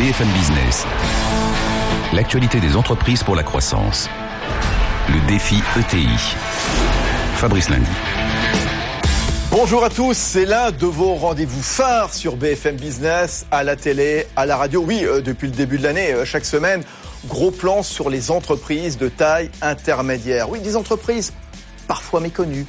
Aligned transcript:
BFM 0.00 0.28
Business. 0.28 0.86
L'actualité 2.14 2.58
des 2.58 2.74
entreprises 2.74 3.22
pour 3.22 3.36
la 3.36 3.42
croissance. 3.42 4.08
Le 5.10 5.20
défi 5.28 5.56
ETI. 5.78 6.08
Fabrice 7.34 7.68
Lundi. 7.68 7.90
Bonjour 9.50 9.84
à 9.84 9.90
tous, 9.90 10.16
c'est 10.16 10.46
l'un 10.46 10.70
de 10.70 10.86
vos 10.86 11.16
rendez-vous 11.16 11.62
phares 11.62 12.14
sur 12.14 12.36
BFM 12.36 12.76
Business, 12.76 13.44
à 13.50 13.62
la 13.62 13.76
télé, 13.76 14.26
à 14.36 14.46
la 14.46 14.56
radio. 14.56 14.82
Oui, 14.82 15.04
euh, 15.04 15.20
depuis 15.20 15.48
le 15.48 15.54
début 15.54 15.76
de 15.76 15.82
l'année, 15.82 16.14
euh, 16.14 16.24
chaque 16.24 16.46
semaine, 16.46 16.82
gros 17.26 17.50
plan 17.50 17.82
sur 17.82 18.08
les 18.08 18.30
entreprises 18.30 18.96
de 18.96 19.10
taille 19.10 19.50
intermédiaire. 19.60 20.48
Oui, 20.48 20.60
des 20.60 20.76
entreprises 20.76 21.34
parfois 21.88 22.20
méconnues, 22.20 22.64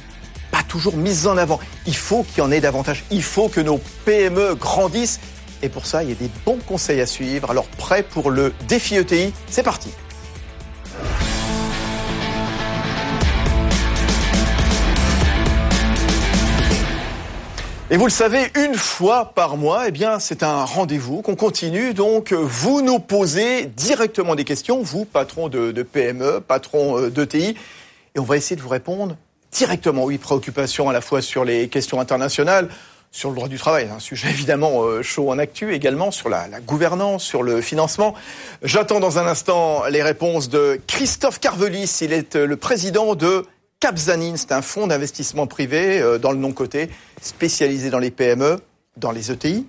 pas 0.50 0.62
toujours 0.68 0.98
mises 0.98 1.26
en 1.26 1.38
avant. 1.38 1.60
Il 1.86 1.96
faut 1.96 2.24
qu'il 2.24 2.44
y 2.44 2.46
en 2.46 2.50
ait 2.52 2.60
davantage. 2.60 3.04
Il 3.10 3.22
faut 3.22 3.48
que 3.48 3.62
nos 3.62 3.80
PME 4.04 4.54
grandissent. 4.54 5.18
Et 5.62 5.68
pour 5.68 5.86
ça, 5.86 6.02
il 6.02 6.08
y 6.08 6.12
a 6.12 6.16
des 6.16 6.30
bons 6.44 6.58
conseils 6.66 7.00
à 7.00 7.06
suivre. 7.06 7.50
Alors, 7.50 7.66
prêt 7.66 8.02
pour 8.02 8.30
le 8.30 8.52
défi 8.66 8.96
ETI 8.96 9.32
C'est 9.48 9.62
parti. 9.62 9.90
Et 17.92 17.98
vous 17.98 18.06
le 18.06 18.10
savez, 18.10 18.50
une 18.56 18.74
fois 18.74 19.34
par 19.34 19.58
mois, 19.58 19.86
eh 19.86 19.90
bien, 19.90 20.18
c'est 20.18 20.42
un 20.42 20.64
rendez-vous 20.64 21.20
qu'on 21.20 21.36
continue. 21.36 21.92
Donc, 21.92 22.32
vous 22.32 22.80
nous 22.80 22.98
posez 22.98 23.66
directement 23.66 24.34
des 24.34 24.44
questions, 24.44 24.82
vous, 24.82 25.04
patron 25.04 25.50
de, 25.50 25.82
PME, 25.82 26.40
patron 26.40 26.98
euh, 26.98 27.10
d'ETI, 27.10 27.54
et 28.14 28.18
on 28.18 28.22
va 28.24 28.38
essayer 28.38 28.56
de 28.56 28.62
vous 28.62 28.70
répondre 28.70 29.16
directement. 29.52 30.04
Oui, 30.04 30.16
préoccupation 30.16 30.88
à 30.88 30.94
la 30.94 31.02
fois 31.02 31.20
sur 31.20 31.44
les 31.44 31.68
questions 31.68 32.00
internationales, 32.00 32.70
sur 33.12 33.28
le 33.28 33.36
droit 33.36 33.48
du 33.48 33.58
travail, 33.58 33.88
un 33.94 34.00
sujet 34.00 34.30
évidemment 34.30 34.82
euh, 34.82 35.02
chaud 35.02 35.30
en 35.30 35.38
actu, 35.38 35.74
également 35.74 36.10
sur 36.10 36.30
la, 36.30 36.48
gouvernance, 36.60 37.22
sur 37.22 37.42
le 37.42 37.60
financement. 37.60 38.14
J'attends 38.62 39.00
dans 39.00 39.18
un 39.18 39.26
instant 39.26 39.84
les 39.84 40.02
réponses 40.02 40.48
de 40.48 40.80
Christophe 40.86 41.38
Carvelis. 41.38 41.98
Il 42.00 42.12
est 42.12 42.36
euh, 42.36 42.46
le 42.46 42.56
président 42.56 43.14
de 43.14 43.44
Capzanine, 43.80 44.36
c'est 44.38 44.52
un 44.52 44.62
fonds 44.62 44.86
d'investissement 44.86 45.46
privé 45.46 46.00
euh, 46.00 46.18
dans 46.18 46.32
le 46.32 46.38
non-côté, 46.38 46.88
spécialisé 47.20 47.90
dans 47.90 47.98
les 47.98 48.10
PME, 48.10 48.60
dans 48.96 49.12
les 49.12 49.30
ETI. 49.30 49.66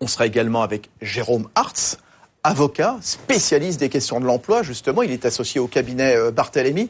On 0.00 0.06
sera 0.06 0.26
également 0.26 0.62
avec 0.62 0.88
Jérôme 1.02 1.48
Hartz, 1.54 1.98
avocat, 2.44 2.96
spécialiste 3.02 3.78
des 3.78 3.90
questions 3.90 4.20
de 4.20 4.24
l'emploi, 4.24 4.62
justement. 4.62 5.02
Il 5.02 5.10
est 5.10 5.26
associé 5.26 5.60
au 5.60 5.66
cabinet 5.66 6.16
Barthélemy. 6.32 6.88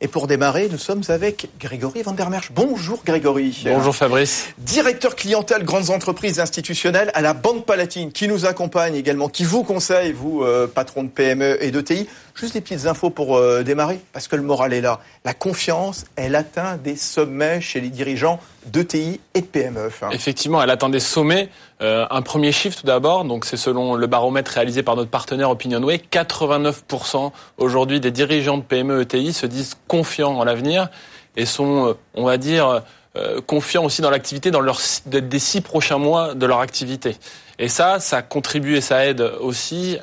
Et 0.00 0.08
pour 0.08 0.26
démarrer, 0.26 0.68
nous 0.70 0.78
sommes 0.78 1.02
avec 1.08 1.48
Grégory 1.60 2.02
Van 2.02 2.12
der 2.12 2.28
Merch. 2.28 2.50
Bonjour 2.52 3.02
Grégory. 3.04 3.64
Bonjour 3.66 3.94
Fabrice. 3.94 4.48
Directeur 4.58 5.14
clientèle 5.14 5.64
grandes 5.64 5.90
entreprises 5.90 6.40
institutionnelles 6.40 7.10
à 7.14 7.20
la 7.20 7.32
Banque 7.32 7.64
Palatine, 7.64 8.10
qui 8.10 8.26
nous 8.26 8.44
accompagne 8.44 8.94
également, 8.94 9.28
qui 9.28 9.44
vous 9.44 9.62
conseille, 9.62 10.12
vous, 10.12 10.42
euh, 10.42 10.66
patron 10.66 11.04
de 11.04 11.08
PME 11.08 11.62
et 11.62 11.70
d'ETI. 11.70 12.08
Juste 12.34 12.54
des 12.54 12.60
petites 12.60 12.86
infos 12.86 13.10
pour 13.10 13.36
euh, 13.36 13.62
démarrer, 13.62 14.00
parce 14.12 14.26
que 14.26 14.36
le 14.36 14.42
moral 14.42 14.72
est 14.72 14.80
là. 14.80 15.00
La 15.24 15.34
confiance, 15.34 16.04
elle 16.16 16.34
atteint 16.34 16.76
des 16.76 16.96
sommets 16.96 17.60
chez 17.60 17.80
les 17.80 17.90
dirigeants 17.90 18.40
d'ETI 18.66 19.20
et 19.34 19.40
de 19.40 19.46
PME. 19.46 19.86
Enfin. 19.86 20.10
Effectivement, 20.10 20.62
elle 20.62 20.70
atteint 20.70 20.88
des 20.88 21.00
sommets. 21.00 21.48
Euh, 21.82 22.06
un 22.10 22.22
premier 22.22 22.52
chiffre 22.52 22.80
tout 22.80 22.86
d'abord, 22.86 23.24
donc 23.24 23.44
c'est 23.44 23.56
selon 23.56 23.94
le 23.94 24.06
baromètre 24.06 24.52
réalisé 24.52 24.82
par 24.82 24.96
notre 24.96 25.10
partenaire 25.10 25.50
Opinionway, 25.50 26.00
89% 26.10 27.32
aujourd'hui 27.58 28.00
des 28.00 28.10
dirigeants 28.10 28.58
de 28.58 28.62
PME 28.62 29.02
ETI 29.02 29.32
se 29.32 29.46
disent 29.46 29.76
confiants 29.88 30.34
en 30.36 30.44
l'avenir 30.44 30.88
et 31.36 31.46
sont, 31.46 31.88
euh, 31.88 31.92
on 32.14 32.24
va 32.24 32.36
dire, 32.36 32.82
euh, 33.16 33.40
confiants 33.40 33.84
aussi 33.84 34.02
dans 34.02 34.10
l'activité 34.10 34.50
dans 34.50 34.60
leurs 34.60 34.80
des 35.06 35.38
six 35.38 35.60
prochains 35.60 35.98
mois 35.98 36.34
de 36.34 36.46
leur 36.46 36.60
activité. 36.60 37.16
Et 37.58 37.68
ça, 37.68 38.00
ça 38.00 38.22
contribue 38.22 38.76
et 38.76 38.80
ça 38.80 39.06
aide 39.06 39.20
aussi 39.20 39.96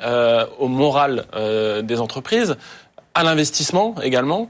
au 0.58 0.68
moral 0.68 1.26
des 1.82 2.00
entreprises 2.00 2.56
à 3.12 3.22
l'investissement 3.22 3.94
également, 4.02 4.48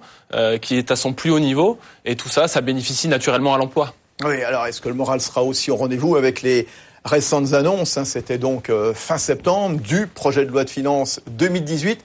qui 0.60 0.76
est 0.76 0.92
à 0.92 0.94
son 0.94 1.12
plus 1.12 1.32
haut 1.32 1.40
niveau, 1.40 1.80
et 2.04 2.14
tout 2.14 2.28
ça, 2.28 2.46
ça 2.46 2.60
bénéficie 2.60 3.08
naturellement 3.08 3.54
à 3.54 3.58
l'emploi. 3.58 3.92
Oui, 4.24 4.42
alors 4.42 4.66
est-ce 4.66 4.80
que 4.80 4.88
le 4.88 4.94
moral 4.94 5.20
sera 5.20 5.42
aussi 5.42 5.70
au 5.70 5.76
rendez-vous 5.76 6.16
avec 6.16 6.42
les 6.42 6.66
récentes 7.04 7.52
annonces 7.54 7.96
hein, 7.96 8.04
C'était 8.04 8.38
donc 8.38 8.70
euh, 8.70 8.94
fin 8.94 9.18
septembre 9.18 9.80
du 9.80 10.06
projet 10.06 10.44
de 10.44 10.50
loi 10.50 10.64
de 10.64 10.70
finances 10.70 11.20
2018. 11.26 12.04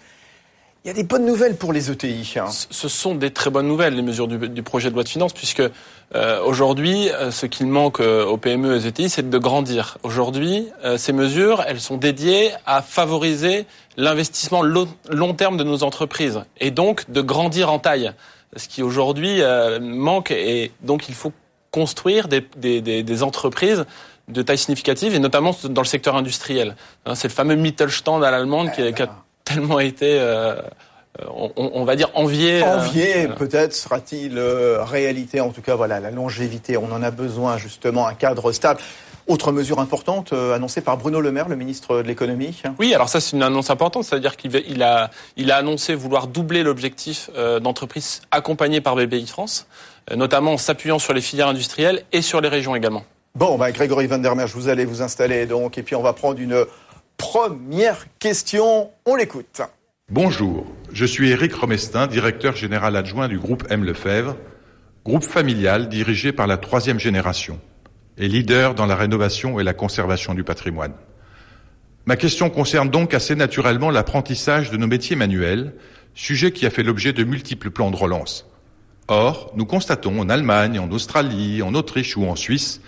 Il 0.88 0.91
y 0.91 0.91
a 0.91 0.94
des 0.94 1.03
bonnes 1.03 1.25
nouvelles 1.25 1.57
pour 1.57 1.73
les 1.73 1.91
ETI. 1.91 2.35
Hein. 2.38 2.45
Ce 2.50 2.88
sont 2.88 3.13
des 3.13 3.31
très 3.31 3.50
bonnes 3.50 3.67
nouvelles, 3.67 3.94
les 3.94 4.01
mesures 4.01 4.29
du, 4.29 4.63
projet 4.63 4.89
de 4.89 4.94
loi 4.94 5.03
de 5.03 5.09
finances, 5.09 5.33
puisque 5.33 5.61
euh, 6.16 6.41
aujourd'hui, 6.41 7.09
euh, 7.09 7.29
ce 7.29 7.45
qu'il 7.45 7.67
manque 7.67 8.00
euh, 8.00 8.23
aux 8.23 8.38
PME 8.38 8.72
et 8.72 8.78
aux 8.78 8.88
ETI, 8.88 9.09
c'est 9.09 9.29
de 9.29 9.38
grandir. 9.38 9.97
Aujourd'hui, 10.03 10.69
euh, 10.85 10.97
ces 10.97 11.11
mesures, 11.11 11.61
elles 11.67 11.81
sont 11.81 11.97
dédiées 11.97 12.51
à 12.66 12.81
favoriser 12.81 13.66
l'investissement 13.97 14.61
long, 14.61 14.88
long 15.09 15.34
terme 15.34 15.57
de 15.57 15.66
nos 15.66 15.84
entreprises, 15.84 16.39
et 16.61 16.72
donc 16.72 17.11
de 17.11 17.19
grandir 17.19 17.69
en 17.69 17.79
taille. 17.79 18.13
Ce 18.55 18.69
qui 18.69 18.81
aujourd'hui 18.81 19.41
manque, 19.81 20.31
et 20.31 20.72
donc 20.81 21.09
il 21.09 21.16
faut 21.16 21.34
construire 21.72 22.28
des, 22.28 22.45
des, 22.57 22.81
des, 22.81 23.03
des 23.03 23.23
entreprises 23.23 23.85
de 24.28 24.41
taille 24.41 24.57
significative, 24.57 25.16
et 25.16 25.19
notamment 25.19 25.55
dans 25.63 25.81
le 25.81 25.88
secteur 25.88 26.16
industriel. 26.16 26.75
Hein, 27.05 27.16
C'est 27.16 27.28
le 27.29 27.33
fameux 27.33 27.55
Mittelstand 27.55 28.22
à 28.23 28.31
l'allemande 28.31 28.72
qui, 28.73 28.94
qui 28.94 29.01
a 29.01 29.09
tellement 29.45 29.79
été, 29.79 30.17
euh, 30.19 30.55
on, 31.29 31.51
on 31.55 31.85
va 31.85 31.95
dire, 31.95 32.09
envié. 32.13 32.61
euh, 32.61 32.78
Envié, 32.78 33.28
peut-être 33.29 33.73
sera-t-il 33.73 34.38
euh, 34.38 34.83
réalité. 34.83 35.39
En 35.39 35.51
tout 35.51 35.61
cas, 35.61 35.75
voilà, 35.75 36.00
la 36.00 36.11
longévité, 36.11 36.75
on 36.78 36.91
en 36.91 37.01
a 37.03 37.11
besoin 37.11 37.57
justement, 37.57 38.05
un 38.05 38.13
cadre 38.16 38.51
stable. 38.51 38.81
Autre 39.28 39.51
mesure 39.51 39.79
importante 39.79 40.31
euh, 40.31 40.55
annoncée 40.55 40.79
par 40.79 40.97
Bruno 40.97 41.19
Le 41.19 41.34
Maire, 41.34 41.49
le 41.49 41.57
ministre 41.57 41.97
de 41.97 42.07
l'économie. 42.07 42.61
Oui, 42.79 42.94
alors 42.94 43.09
ça 43.09 43.19
c'est 43.19 43.35
une 43.35 43.44
annonce 43.44 43.69
importante, 43.69 44.05
c'est-à-dire 44.05 44.38
qu'il 44.38 44.55
il 44.67 44.81
a, 44.84 45.09
il 45.35 45.51
a 45.51 45.57
annoncé 45.57 45.95
vouloir 45.95 46.28
doubler 46.28 46.63
l'objectif 46.63 47.29
euh, 47.35 47.59
d'entreprises 47.59 48.22
accompagnées 48.31 48.79
par 48.79 48.95
BPI 48.95 49.28
France, 49.28 49.67
euh, 49.67 49.97
notamment 50.16 50.53
en 50.53 50.57
s'appuyant 50.57 51.00
sur 51.00 51.13
les 51.13 51.22
filières 51.22 51.47
industrielles 51.47 52.03
et 52.12 52.22
sur 52.22 52.41
les 52.41 52.50
régions 52.50 52.75
également. 52.75 53.03
Bon, 53.35 53.57
bah, 53.57 53.72
Grégory 53.72 54.07
Van 54.07 54.18
der 54.18 54.35
Merch, 54.35 54.53
vous 54.53 54.68
allez 54.68 54.85
vous 54.85 55.01
installer 55.01 55.45
donc, 55.45 55.78
et 55.78 55.84
puis 55.84 55.95
on 55.95 56.01
va 56.01 56.13
prendre 56.13 56.40
une 56.40 56.66
première 57.18 58.07
question. 58.19 58.90
On 59.06 59.16
l'écoute. 59.16 59.62
Bonjour, 60.09 60.66
je 60.94 61.06
suis 61.06 61.31
Éric 61.31 61.53
Romestin, 61.53 62.07
directeur 62.07 62.56
général 62.56 62.96
adjoint 62.96 63.28
du 63.28 63.38
groupe 63.38 63.66
M 63.69 63.84
Lefebvre, 63.84 64.38
groupe 65.03 65.23
familial 65.23 65.90
dirigé 65.90 66.31
par 66.31 66.47
la 66.47 66.57
troisième 66.57 67.00
génération 67.00 67.59
et 68.17 68.28
leader 68.28 68.73
dans 68.73 68.85
la 68.85 68.96
rénovation 68.96 69.59
et 69.59 69.63
la 69.63 69.73
conservation 69.73 70.34
du 70.34 70.44
patrimoine. 70.44 70.94
Ma 72.06 72.16
question 72.16 72.50
concerne 72.50 72.90
donc 72.90 73.13
assez 73.13 73.35
naturellement 73.35 73.91
l'apprentissage 73.91 74.72
de 74.72 74.78
nos 74.78 74.88
métiers 74.88 75.17
manuels, 75.17 75.73
sujet 76.16 76.51
qui 76.51 76.66
a 76.66 76.69
fait 76.69 76.84
l'objet 76.84 77.12
de 77.12 77.23
multiples 77.23 77.69
plans 77.69 77.91
de 77.91 77.97
relance. 77.97 78.47
Or, 79.09 79.51
nous 79.56 79.66
constatons 79.66 80.19
en 80.19 80.29
Allemagne, 80.29 80.79
en 80.79 80.91
Australie, 80.91 81.62
en 81.62 81.73
Autriche 81.75 82.18
ou 82.18 82.25
en 82.25 82.35
Suisse 82.35 82.81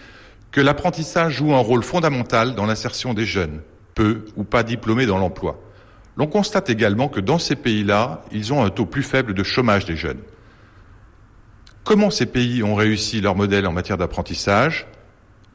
que 0.52 0.60
l'apprentissage 0.60 1.36
joue 1.38 1.54
un 1.54 1.60
rôle 1.60 1.84
fondamental 1.84 2.56
dans 2.56 2.66
l'insertion 2.66 3.14
des 3.14 3.26
jeunes, 3.26 3.62
peu 3.96 4.26
ou 4.36 4.44
pas 4.44 4.64
diplômés 4.64 5.06
dans 5.06 5.18
l'emploi. 5.18 5.62
L'on 6.18 6.28
constate 6.28 6.70
également 6.70 7.08
que 7.08 7.22
dans 7.22 7.40
ces 7.40 7.56
pays-là, 7.56 8.24
ils 8.32 8.52
ont 8.52 8.66
un 8.66 8.70
taux 8.70 8.86
plus 8.86 9.04
faible 9.04 9.34
de 9.34 9.44
chômage 9.44 9.86
des 9.86 9.96
jeunes. 9.96 10.20
Comment 11.86 12.10
ces 12.10 12.26
pays 12.26 12.64
ont 12.64 12.76
réussi 12.76 13.22
leur 13.22 13.36
modèle 13.36 13.66
en 13.66 13.72
matière 13.72 13.98
d'apprentissage? 13.98 14.88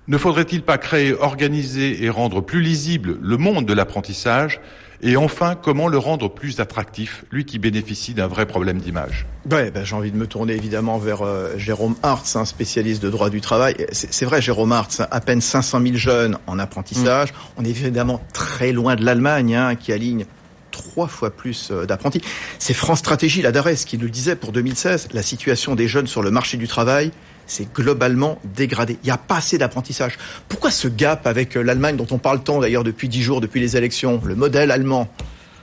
Ne 0.06 0.16
faudrait-il 0.16 0.62
pas 0.62 0.78
créer, 0.78 1.12
organiser 1.12 2.02
et 2.02 2.08
rendre 2.08 2.40
plus 2.40 2.62
lisible 2.62 3.18
le 3.20 3.36
monde 3.36 3.66
de 3.66 3.74
l'apprentissage 3.74 4.60
Et 5.02 5.16
enfin, 5.16 5.56
comment 5.60 5.88
le 5.88 5.98
rendre 5.98 6.28
plus 6.28 6.60
attractif, 6.60 7.24
lui 7.30 7.44
qui 7.44 7.58
bénéficie 7.58 8.14
d'un 8.14 8.26
vrai 8.26 8.46
problème 8.46 8.78
d'image? 8.78 9.26
Ouais, 9.50 9.70
ben, 9.70 9.84
j'ai 9.84 9.94
envie 9.94 10.10
de 10.10 10.16
me 10.16 10.26
tourner 10.26 10.54
évidemment 10.54 10.98
vers 10.98 11.22
euh, 11.22 11.58
Jérôme 11.58 11.96
Hartz, 12.02 12.36
un 12.36 12.44
spécialiste 12.44 13.02
de 13.02 13.10
droit 13.10 13.30
du 13.30 13.40
travail. 13.40 13.74
C'est 13.92 14.24
vrai, 14.24 14.40
Jérôme 14.40 14.72
Hartz, 14.72 15.02
à 15.10 15.20
peine 15.20 15.40
500 15.40 15.80
000 15.82 15.96
jeunes 15.96 16.38
en 16.46 16.58
apprentissage. 16.58 17.34
On 17.56 17.64
est 17.64 17.70
évidemment 17.70 18.20
très 18.32 18.72
loin 18.72 18.96
de 18.96 19.04
l'Allemagne, 19.04 19.54
hein, 19.54 19.74
qui 19.74 19.92
aligne 19.92 20.26
trois 20.70 21.06
fois 21.06 21.30
plus 21.30 21.70
euh, 21.70 21.86
d'apprentis. 21.86 22.20
C'est 22.58 22.74
France 22.74 22.98
Stratégie, 22.98 23.42
la 23.42 23.52
DARES, 23.52 23.84
qui 23.86 23.96
nous 23.98 24.04
le 24.04 24.10
disait 24.10 24.36
pour 24.36 24.52
2016. 24.52 25.08
La 25.12 25.22
situation 25.22 25.74
des 25.74 25.88
jeunes 25.88 26.06
sur 26.06 26.22
le 26.22 26.30
marché 26.30 26.56
du 26.56 26.68
travail 26.68 27.12
s'est 27.46 27.68
globalement 27.74 28.38
dégradée. 28.44 28.98
Il 29.02 29.06
n'y 29.06 29.10
a 29.12 29.18
pas 29.18 29.36
assez 29.36 29.58
d'apprentissage. 29.58 30.18
Pourquoi 30.48 30.70
ce 30.70 30.88
gap 30.88 31.26
avec 31.26 31.56
euh, 31.56 31.62
l'Allemagne, 31.62 31.96
dont 31.96 32.06
on 32.10 32.18
parle 32.18 32.42
tant 32.42 32.60
d'ailleurs 32.60 32.84
depuis 32.84 33.08
dix 33.08 33.22
jours, 33.22 33.40
depuis 33.40 33.60
les 33.60 33.76
élections, 33.76 34.20
le 34.24 34.34
modèle 34.34 34.70
allemand? 34.70 35.08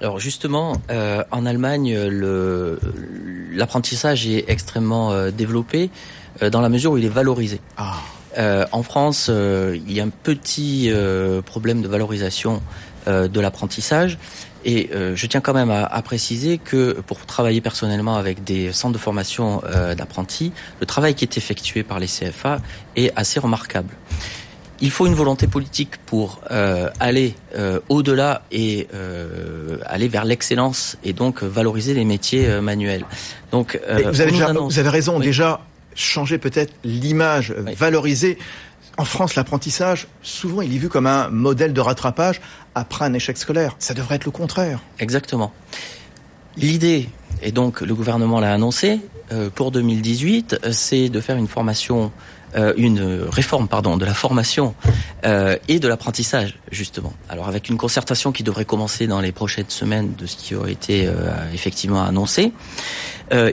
Alors 0.02 0.20
justement, 0.20 0.82
euh, 0.90 1.24
en 1.32 1.46
Allemagne, 1.46 1.96
le- 2.08 2.80
l'apprentissage 3.52 4.28
est 4.28 4.46
extrêmement 4.48 5.12
euh, 5.12 5.32
développé 5.32 5.90
euh, 6.42 6.50
dans 6.50 6.62
la 6.62 6.70
mesure 6.70 6.94
où 6.94 6.98
il 6.98 7.06
est 7.06 7.10
valorisé. 7.10 7.60
Ah, 7.78 7.98
en 8.72 8.82
France, 8.82 9.30
il 9.30 9.92
y 9.92 10.00
a 10.00 10.04
un 10.06 10.10
petit 10.10 10.90
problème 11.46 11.82
de 11.82 11.90
valorisation 11.90 12.62
de 13.06 13.40
l'apprentissage. 13.42 14.18
Et 14.66 14.90
euh, 14.94 15.16
je 15.16 15.26
tiens 15.28 15.42
quand 15.42 15.54
même 15.54 15.72
à, 15.72 15.84
à 15.86 16.02
préciser 16.02 16.58
que 16.58 16.94
pour 17.08 17.26
travailler 17.26 17.62
personnellement 17.62 18.16
avec 18.16 18.44
des 18.44 18.72
centres 18.72 18.94
de 18.94 19.00
formation 19.00 19.62
euh, 19.66 19.96
d'apprentis, 19.96 20.52
le 20.80 20.86
travail 20.86 21.16
qui 21.16 21.26
est 21.26 21.38
effectué 21.38 21.84
par 21.84 22.00
les 22.00 22.08
CFA 22.08 22.62
est 22.96 23.12
assez 23.16 23.40
remarquable. 23.40 23.96
Il 24.84 24.90
faut 24.90 25.06
une 25.06 25.14
volonté 25.14 25.46
politique 25.46 25.98
pour 26.08 26.42
euh, 26.50 26.90
aller 27.00 27.36
euh, 27.56 27.80
au-delà 27.88 28.42
et 28.52 28.88
euh, 28.96 29.78
aller 29.86 30.08
vers 30.08 30.26
l'excellence 30.26 30.98
et 31.04 31.14
donc 31.14 31.44
valoriser 31.44 31.94
les 31.94 32.04
métiers 32.04 32.60
manuels. 32.62 33.06
Donc, 33.52 33.80
vous, 33.88 34.22
avez 34.22 34.32
vous, 34.32 34.80
avez 34.80 34.90
raison, 34.90 35.20
déjà 35.20 35.62
changer 35.94 36.40
peut-être 36.40 36.74
l'image, 36.84 37.54
valoriser. 37.78 38.40
En 38.98 39.06
France, 39.06 39.36
l'apprentissage, 39.36 40.08
souvent, 40.22 40.62
il 40.62 40.76
est 40.76 40.78
vu 40.78 40.90
comme 40.90 41.08
un 41.08 41.30
modèle 41.30 41.74
de 41.74 41.82
rattrapage 41.82 42.42
après 42.76 43.06
un 43.06 43.14
échec 43.14 43.38
scolaire. 43.38 43.76
Ça 43.80 43.94
devrait 43.94 44.16
être 44.16 44.26
le 44.26 44.32
contraire. 44.32 44.80
Exactement. 45.00 45.54
L'idée, 46.58 47.10
et 47.42 47.52
donc 47.52 47.82
le 47.82 47.96
gouvernement 47.96 48.40
l'a 48.40 48.54
annoncé, 48.54 49.00
pour 49.56 49.72
2018, 49.72 50.60
c'est 50.72 51.08
de 51.08 51.22
faire 51.22 51.38
une 51.38 51.48
formation 51.48 52.12
euh, 52.56 52.74
une 52.76 53.24
réforme 53.30 53.68
pardon 53.68 53.96
de 53.98 54.04
la 54.04 54.14
formation 54.14 54.76
euh, 55.24 55.56
et 55.70 55.80
de 55.80 55.88
l'apprentissage 55.88 56.60
justement. 56.70 57.14
Alors 57.30 57.48
avec 57.48 57.70
une 57.70 57.78
concertation 57.78 58.34
qui 58.34 58.44
devrait 58.44 58.66
commencer 58.66 59.08
dans 59.08 59.22
les 59.22 59.32
prochaines 59.32 59.70
semaines 59.70 60.14
de 60.18 60.26
ce 60.26 60.36
qui 60.36 60.56
aurait 60.56 60.74
été 60.74 61.08
euh, 61.08 61.32
effectivement 61.54 62.04
annoncé. 62.04 62.52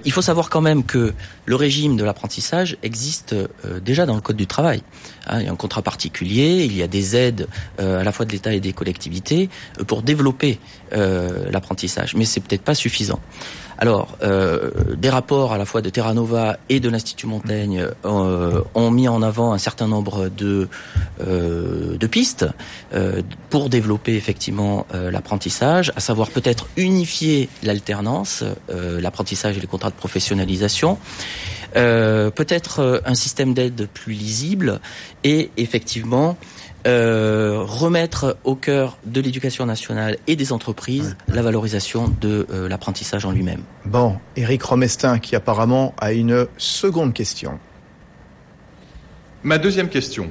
il 0.05 0.11
faut 0.11 0.23
savoir 0.23 0.50
quand 0.50 0.61
même 0.61 0.83
que 0.83 1.15
le 1.47 1.55
régime 1.55 1.97
de 1.97 2.03
l'apprentissage 2.03 2.77
existe 2.83 3.37
déjà 3.81 4.06
dans 4.06 4.17
le 4.17 4.21
code 4.21 4.37
du 4.37 4.49
travail. 4.49 4.83
Hein, 5.29 5.39
il 5.39 5.47
y 5.47 5.49
a 5.49 5.53
un 5.53 5.56
contrat 5.56 5.83
particulier, 5.83 6.65
il 6.65 6.77
y 6.77 6.83
a 6.83 6.89
des 6.89 7.15
aides 7.15 7.47
à 7.79 8.03
la 8.03 8.11
fois 8.11 8.27
de 8.27 8.33
l'État 8.33 8.53
et 8.53 8.59
des 8.59 8.73
collectivités 8.73 9.49
pour 9.87 10.03
développer 10.03 10.59
l'apprentissage, 10.91 12.17
mais 12.17 12.25
c'est 12.25 12.41
peut-être 12.41 12.65
pas 12.65 12.75
suffisant. 12.75 13.21
Alors, 13.80 14.19
euh, 14.22 14.70
des 14.96 15.08
rapports 15.08 15.52
à 15.52 15.58
la 15.58 15.64
fois 15.64 15.82
de 15.82 15.88
Terra 15.88 16.12
Nova 16.12 16.58
et 16.69 16.80
de 16.80 16.88
l'Institut 16.88 17.28
Montaigne 17.28 17.86
euh, 18.04 18.62
ont 18.75 18.90
mis 18.90 19.06
en 19.06 19.22
avant 19.22 19.52
un 19.52 19.58
certain 19.58 19.86
nombre 19.86 20.28
de, 20.28 20.69
euh, 21.20 21.96
de 21.96 22.06
pistes 22.08 22.46
pour 23.50 23.69
développer 23.69 24.16
effectivement 24.16 24.86
l'apprentissage, 24.92 25.92
à 25.94 26.00
savoir 26.00 26.30
peut-être 26.30 26.69
unifier 26.76 27.48
l'alternance, 27.62 28.42
l'apprentissage 28.69 29.56
et 29.56 29.60
les 29.60 29.66
contrats 29.66 29.90
de 29.90 29.94
professionnalisation. 29.94 30.98
peut-être 31.75 33.02
un 33.04 33.14
système 33.14 33.54
d'aide 33.54 33.88
plus 33.92 34.14
lisible 34.14 34.80
et 35.25 35.50
effectivement 35.56 36.36
euh, 36.88 37.58
remettre 37.61 38.38
au 38.44 38.55
cœur 38.55 38.96
de 39.05 39.20
l'éducation 39.20 39.67
nationale 39.67 40.17
et 40.26 40.37
des 40.37 40.52
entreprises 40.52 41.17
la 41.29 41.43
valorisation 41.43 42.08
de 42.20 42.46
euh, 42.50 42.69
l'apprentissage 42.69 43.26
en 43.26 43.31
lui-même. 43.31 43.61
Bon, 43.85 44.17
Éric 44.37 44.62
Romestin 44.62 45.19
qui 45.19 45.37
apparemment 45.37 45.94
a 45.99 46.12
une 46.12 46.46
seconde 46.56 47.12
question. 47.12 47.58
Ma 49.43 49.58
deuxième 49.58 49.88
question. 49.88 50.31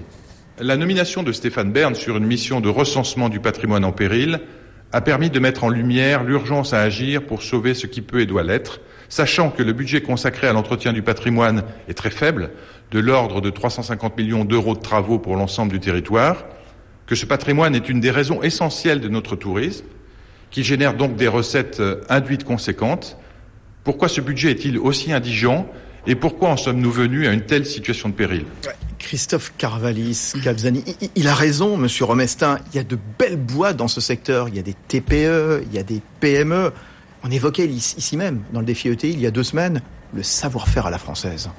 La 0.59 0.77
nomination 0.77 1.21
de 1.21 1.31
Stéphane 1.31 1.71
Bern 1.71 1.93
sur 1.93 2.17
une 2.17 2.25
mission 2.25 2.59
de 2.59 2.69
recensement 2.69 3.29
du 3.29 3.39
patrimoine 3.39 3.85
en 3.85 3.91
péril 3.91 4.39
a 4.91 5.01
permis 5.01 5.29
de 5.29 5.39
mettre 5.39 5.63
en 5.63 5.69
lumière 5.69 6.23
l'urgence 6.23 6.73
à 6.73 6.81
agir 6.81 7.21
pour 7.21 7.43
sauver 7.43 7.75
ce 7.75 7.85
qui 7.85 8.01
peut 8.01 8.21
et 8.21 8.25
doit 8.25 8.43
l'être, 8.43 8.79
sachant 9.09 9.51
que 9.51 9.61
le 9.61 9.73
budget 9.73 10.01
consacré 10.01 10.47
à 10.47 10.53
l'entretien 10.53 10.93
du 10.93 11.03
patrimoine 11.03 11.63
est 11.87 11.93
très 11.93 12.09
faible, 12.09 12.49
de 12.91 12.99
l'ordre 12.99 13.41
de 13.41 13.49
350 13.49 14.17
millions 14.17 14.45
d'euros 14.45 14.75
de 14.75 14.81
travaux 14.81 15.19
pour 15.19 15.35
l'ensemble 15.35 15.71
du 15.71 15.79
territoire, 15.79 16.45
que 17.05 17.15
ce 17.15 17.25
patrimoine 17.25 17.75
est 17.75 17.89
une 17.89 17.99
des 17.99 18.11
raisons 18.11 18.41
essentielles 18.41 19.01
de 19.01 19.09
notre 19.09 19.35
tourisme, 19.35 19.85
qui 20.51 20.63
génère 20.63 20.95
donc 20.95 21.15
des 21.15 21.27
recettes 21.27 21.79
euh, 21.79 22.01
induites 22.09 22.43
conséquentes. 22.43 23.17
Pourquoi 23.83 24.07
ce 24.07 24.21
budget 24.21 24.51
est-il 24.51 24.77
aussi 24.77 25.11
indigent 25.11 25.67
et 26.05 26.15
pourquoi 26.15 26.49
en 26.49 26.57
sommes-nous 26.57 26.91
venus 26.91 27.27
à 27.27 27.33
une 27.33 27.41
telle 27.41 27.65
situation 27.65 28.07
de 28.07 28.13
péril? 28.13 28.45
Christophe 28.97 29.53
Carvalis, 29.57 30.33
Capzani, 30.41 30.83
il 31.15 31.27
a 31.27 31.35
raison, 31.35 31.75
Monsieur 31.75 32.05
Romestin. 32.05 32.59
Il 32.71 32.77
y 32.77 32.79
a 32.79 32.83
de 32.83 32.97
belles 33.19 33.37
boîtes 33.37 33.75
dans 33.75 33.89
ce 33.89 33.99
secteur. 33.99 34.47
Il 34.47 34.55
y 34.55 34.59
a 34.59 34.61
des 34.61 34.73
TPE, 34.73 35.63
il 35.67 35.73
y 35.73 35.77
a 35.77 35.83
des 35.83 36.01
PME. 36.21 36.71
On 37.23 37.31
évoquait 37.31 37.67
ici 37.67 38.15
même, 38.15 38.41
dans 38.53 38.61
le 38.61 38.65
défi 38.65 38.87
ETI, 38.87 39.11
il 39.11 39.19
y 39.19 39.27
a 39.27 39.31
deux 39.31 39.43
semaines, 39.43 39.81
le 40.13 40.23
savoir-faire 40.23 40.87
à 40.87 40.91
la 40.91 40.97
française 40.97 41.49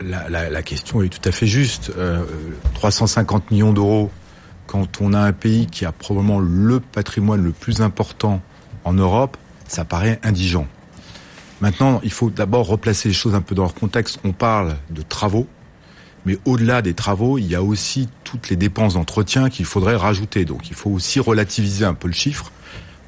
la, 0.00 0.62
question 0.62 1.02
est 1.02 1.08
tout 1.08 1.28
à 1.28 1.32
fait 1.32 1.46
juste. 1.46 1.92
350 2.74 3.42
euh, 3.42 3.54
millions 3.54 3.72
d'euros, 3.72 4.10
quand 4.66 5.00
on 5.00 5.12
a 5.12 5.20
un 5.20 5.32
pays 5.32 5.66
qui 5.66 5.84
a 5.84 5.92
probablement 5.92 6.40
le 6.40 6.80
patrimoine 6.80 7.42
le 7.42 7.52
plus 7.52 7.80
important 7.80 8.40
en 8.84 8.92
Europe, 8.92 9.36
ça 9.66 9.84
paraît 9.84 10.20
indigent. 10.22 10.66
Maintenant, 11.60 12.00
il 12.02 12.10
faut 12.10 12.30
d'abord 12.30 12.66
replacer 12.66 13.08
les 13.08 13.14
choses 13.14 13.34
un 13.34 13.40
peu 13.40 13.54
dans 13.54 13.62
leur 13.62 13.74
contexte. 13.74 14.18
On 14.24 14.32
parle 14.32 14.76
de 14.90 15.02
travaux, 15.02 15.46
mais 16.26 16.38
au-delà 16.44 16.82
des 16.82 16.94
travaux, 16.94 17.38
il 17.38 17.46
y 17.46 17.54
a 17.54 17.62
aussi 17.62 18.08
toutes 18.24 18.50
les 18.50 18.56
dépenses 18.56 18.94
d'entretien 18.94 19.48
qu'il 19.48 19.64
faudrait 19.64 19.96
rajouter. 19.96 20.44
Donc 20.44 20.68
il 20.68 20.74
faut 20.74 20.90
aussi 20.90 21.20
relativiser 21.20 21.84
un 21.84 21.94
peu 21.94 22.08
le 22.08 22.14
chiffre, 22.14 22.50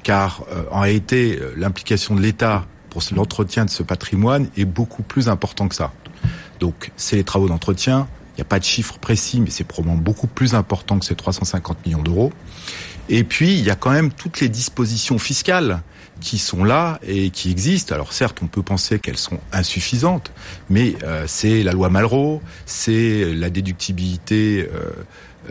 car 0.03 0.43
euh, 0.51 0.63
en 0.71 0.81
réalité, 0.81 1.37
euh, 1.39 1.53
l'implication 1.57 2.15
de 2.15 2.21
l'État 2.21 2.65
pour 2.89 3.03
l'entretien 3.15 3.65
de 3.65 3.69
ce 3.69 3.83
patrimoine 3.83 4.49
est 4.57 4.65
beaucoup 4.65 5.03
plus 5.03 5.29
important 5.29 5.67
que 5.67 5.75
ça. 5.75 5.91
Donc 6.59 6.91
c'est 6.97 7.15
les 7.15 7.23
travaux 7.23 7.47
d'entretien. 7.47 8.07
Il 8.33 8.41
n'y 8.41 8.43
a 8.43 8.45
pas 8.45 8.59
de 8.59 8.63
chiffre 8.63 8.99
précis, 8.99 9.39
mais 9.39 9.49
c'est 9.49 9.63
probablement 9.63 9.99
beaucoup 9.99 10.27
plus 10.27 10.53
important 10.53 10.99
que 10.99 11.05
ces 11.05 11.15
350 11.15 11.85
millions 11.85 12.03
d'euros. 12.03 12.31
Et 13.09 13.23
puis, 13.23 13.53
il 13.53 13.63
y 13.63 13.71
a 13.71 13.75
quand 13.75 13.91
même 13.91 14.11
toutes 14.11 14.41
les 14.41 14.49
dispositions 14.49 15.17
fiscales 15.17 15.81
qui 16.19 16.37
sont 16.37 16.63
là 16.63 16.99
et 17.07 17.29
qui 17.29 17.51
existent. 17.51 17.93
Alors 17.93 18.13
certes, 18.13 18.39
on 18.41 18.47
peut 18.47 18.63
penser 18.63 18.99
qu'elles 18.99 19.17
sont 19.17 19.39
insuffisantes, 19.51 20.31
mais 20.69 20.95
euh, 21.03 21.25
c'est 21.27 21.63
la 21.63 21.71
loi 21.71 21.89
Malraux, 21.89 22.41
c'est 22.65 23.33
la 23.33 23.49
déductibilité 23.49 24.67
euh, 24.71 24.91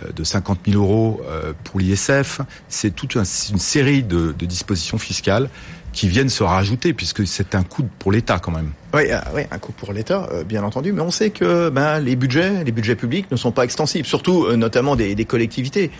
euh, 0.04 0.12
de 0.12 0.24
50 0.24 0.60
000 0.66 0.82
euros 0.82 1.20
pour 1.64 1.80
l'ISF, 1.80 2.40
c'est 2.68 2.94
toute 2.94 3.14
une 3.14 3.24
série 3.24 4.02
de 4.02 4.32
dispositions 4.40 4.98
fiscales 4.98 5.48
qui 5.96 6.08
viennent 6.08 6.28
se 6.28 6.42
rajouter, 6.42 6.92
puisque 6.92 7.26
c'est 7.26 7.54
un 7.54 7.62
coût 7.62 7.88
pour 7.98 8.12
l'État 8.12 8.38
quand 8.38 8.52
même. 8.52 8.72
Oui, 8.92 9.04
euh, 9.10 9.18
oui, 9.34 9.42
un 9.50 9.58
coût 9.58 9.72
pour 9.72 9.94
l'État, 9.94 10.28
euh, 10.30 10.44
bien 10.44 10.62
entendu, 10.62 10.92
mais 10.92 11.00
on 11.00 11.10
sait 11.10 11.30
que 11.30 11.70
ben, 11.70 12.00
les 12.00 12.16
budgets, 12.16 12.64
les 12.64 12.70
budgets 12.70 12.96
publics 12.96 13.30
ne 13.30 13.36
sont 13.36 13.50
pas 13.50 13.64
extensibles, 13.64 14.06
surtout 14.06 14.44
euh, 14.44 14.56
notamment 14.56 14.94
des, 14.94 15.14
des, 15.14 15.24
collectivités. 15.24 15.90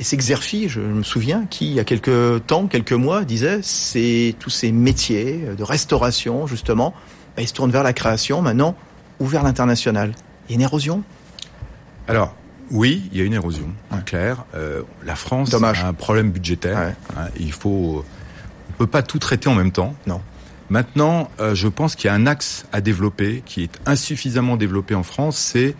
Et 0.00 0.04
c'est 0.04 0.16
Xerfi, 0.16 0.68
je 0.68 0.80
me 0.80 1.04
souviens, 1.04 1.46
qui 1.48 1.68
il 1.68 1.74
y 1.74 1.80
a 1.80 1.84
quelques 1.84 2.44
temps, 2.46 2.66
quelques 2.66 2.92
mois, 2.92 3.22
disait, 3.22 3.60
c'est 3.62 4.34
tous 4.40 4.50
ces 4.50 4.72
métiers 4.72 5.40
de 5.56 5.62
restauration 5.62 6.48
justement, 6.48 6.92
ben, 7.36 7.42
ils 7.42 7.48
se 7.48 7.54
tournent 7.54 7.70
vers 7.70 7.84
la 7.84 7.92
création 7.92 8.42
maintenant 8.42 8.74
ou 9.20 9.26
vers 9.26 9.44
l'international. 9.44 10.12
Il 10.48 10.52
y 10.52 10.54
a 10.54 10.56
une 10.56 10.62
érosion? 10.62 11.04
Alors, 12.08 12.34
oui, 12.72 13.08
il 13.12 13.18
y 13.18 13.20
a 13.20 13.24
une 13.24 13.34
érosion, 13.34 13.72
ouais. 13.92 13.98
clair. 14.04 14.44
Euh, 14.56 14.82
la 15.04 15.14
France 15.14 15.50
Dommage. 15.50 15.84
a 15.84 15.86
un 15.86 15.92
problème 15.92 16.30
budgétaire. 16.30 16.78
Ouais. 16.78 16.94
Hein, 17.16 17.28
il 17.38 17.52
faut 17.52 18.04
peut 18.76 18.86
pas 18.86 19.02
tout 19.02 19.18
traiter 19.18 19.48
en 19.48 19.54
même 19.54 19.72
temps. 19.72 19.94
Non. 20.06 20.20
Maintenant, 20.68 21.30
euh, 21.40 21.54
je 21.54 21.68
pense 21.68 21.94
qu'il 21.94 22.08
y 22.08 22.10
a 22.10 22.14
un 22.14 22.26
axe 22.26 22.66
à 22.72 22.80
développer 22.80 23.42
qui 23.46 23.62
est 23.62 23.78
insuffisamment 23.86 24.56
développé 24.56 24.94
en 24.94 25.04
France, 25.04 25.38
c'est 25.38 25.74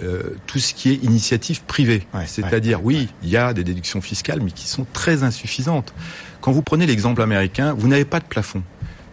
euh, 0.00 0.36
tout 0.46 0.60
ce 0.60 0.74
qui 0.74 0.90
est 0.90 1.02
initiative 1.02 1.62
privée. 1.64 2.06
Ouais, 2.14 2.24
C'est-à-dire, 2.26 2.78
ouais, 2.84 2.94
oui, 2.94 3.00
ouais. 3.00 3.08
il 3.24 3.28
y 3.30 3.36
a 3.36 3.52
des 3.52 3.64
déductions 3.64 4.00
fiscales, 4.00 4.40
mais 4.40 4.52
qui 4.52 4.68
sont 4.68 4.86
très 4.92 5.24
insuffisantes. 5.24 5.92
Quand 6.40 6.52
vous 6.52 6.62
prenez 6.62 6.86
l'exemple 6.86 7.20
américain, 7.20 7.74
vous 7.76 7.88
n'avez 7.88 8.04
pas 8.04 8.20
de 8.20 8.24
plafond. 8.24 8.62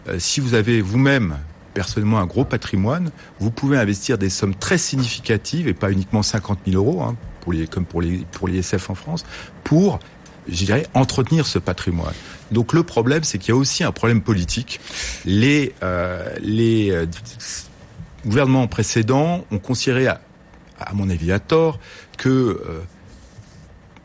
Euh, 0.08 0.20
si 0.20 0.38
vous 0.38 0.54
avez 0.54 0.80
vous-même 0.80 1.38
personnellement 1.74 2.20
un 2.20 2.26
gros 2.26 2.44
patrimoine, 2.44 3.10
vous 3.40 3.50
pouvez 3.50 3.76
investir 3.76 4.16
des 4.16 4.30
sommes 4.30 4.54
très 4.54 4.78
significatives 4.78 5.66
et 5.66 5.74
pas 5.74 5.90
uniquement 5.90 6.22
50 6.22 6.60
000 6.66 6.76
euros, 6.76 7.02
hein, 7.02 7.16
pour 7.40 7.52
les, 7.52 7.66
comme 7.66 7.84
pour 7.84 8.00
les 8.00 8.18
pour 8.32 8.46
l'ISF 8.46 8.88
en 8.88 8.94
France, 8.94 9.26
pour 9.64 9.98
je 10.48 10.64
dirais, 10.64 10.86
entretenir 10.94 11.46
ce 11.46 11.58
patrimoine. 11.58 12.14
Donc 12.52 12.72
le 12.72 12.82
problème, 12.82 13.24
c'est 13.24 13.38
qu'il 13.38 13.50
y 13.50 13.52
a 13.52 13.56
aussi 13.56 13.84
un 13.84 13.92
problème 13.92 14.22
politique. 14.22 14.80
Les, 15.24 15.74
euh, 15.82 16.28
les 16.40 16.90
euh, 16.90 17.06
gouvernements 18.24 18.66
précédents 18.66 19.44
ont 19.50 19.58
considéré, 19.58 20.06
à, 20.06 20.20
à, 20.78 20.94
mon 20.94 21.10
avis 21.10 21.32
à 21.32 21.38
tort, 21.38 21.78
que 22.18 22.28
euh, 22.28 22.80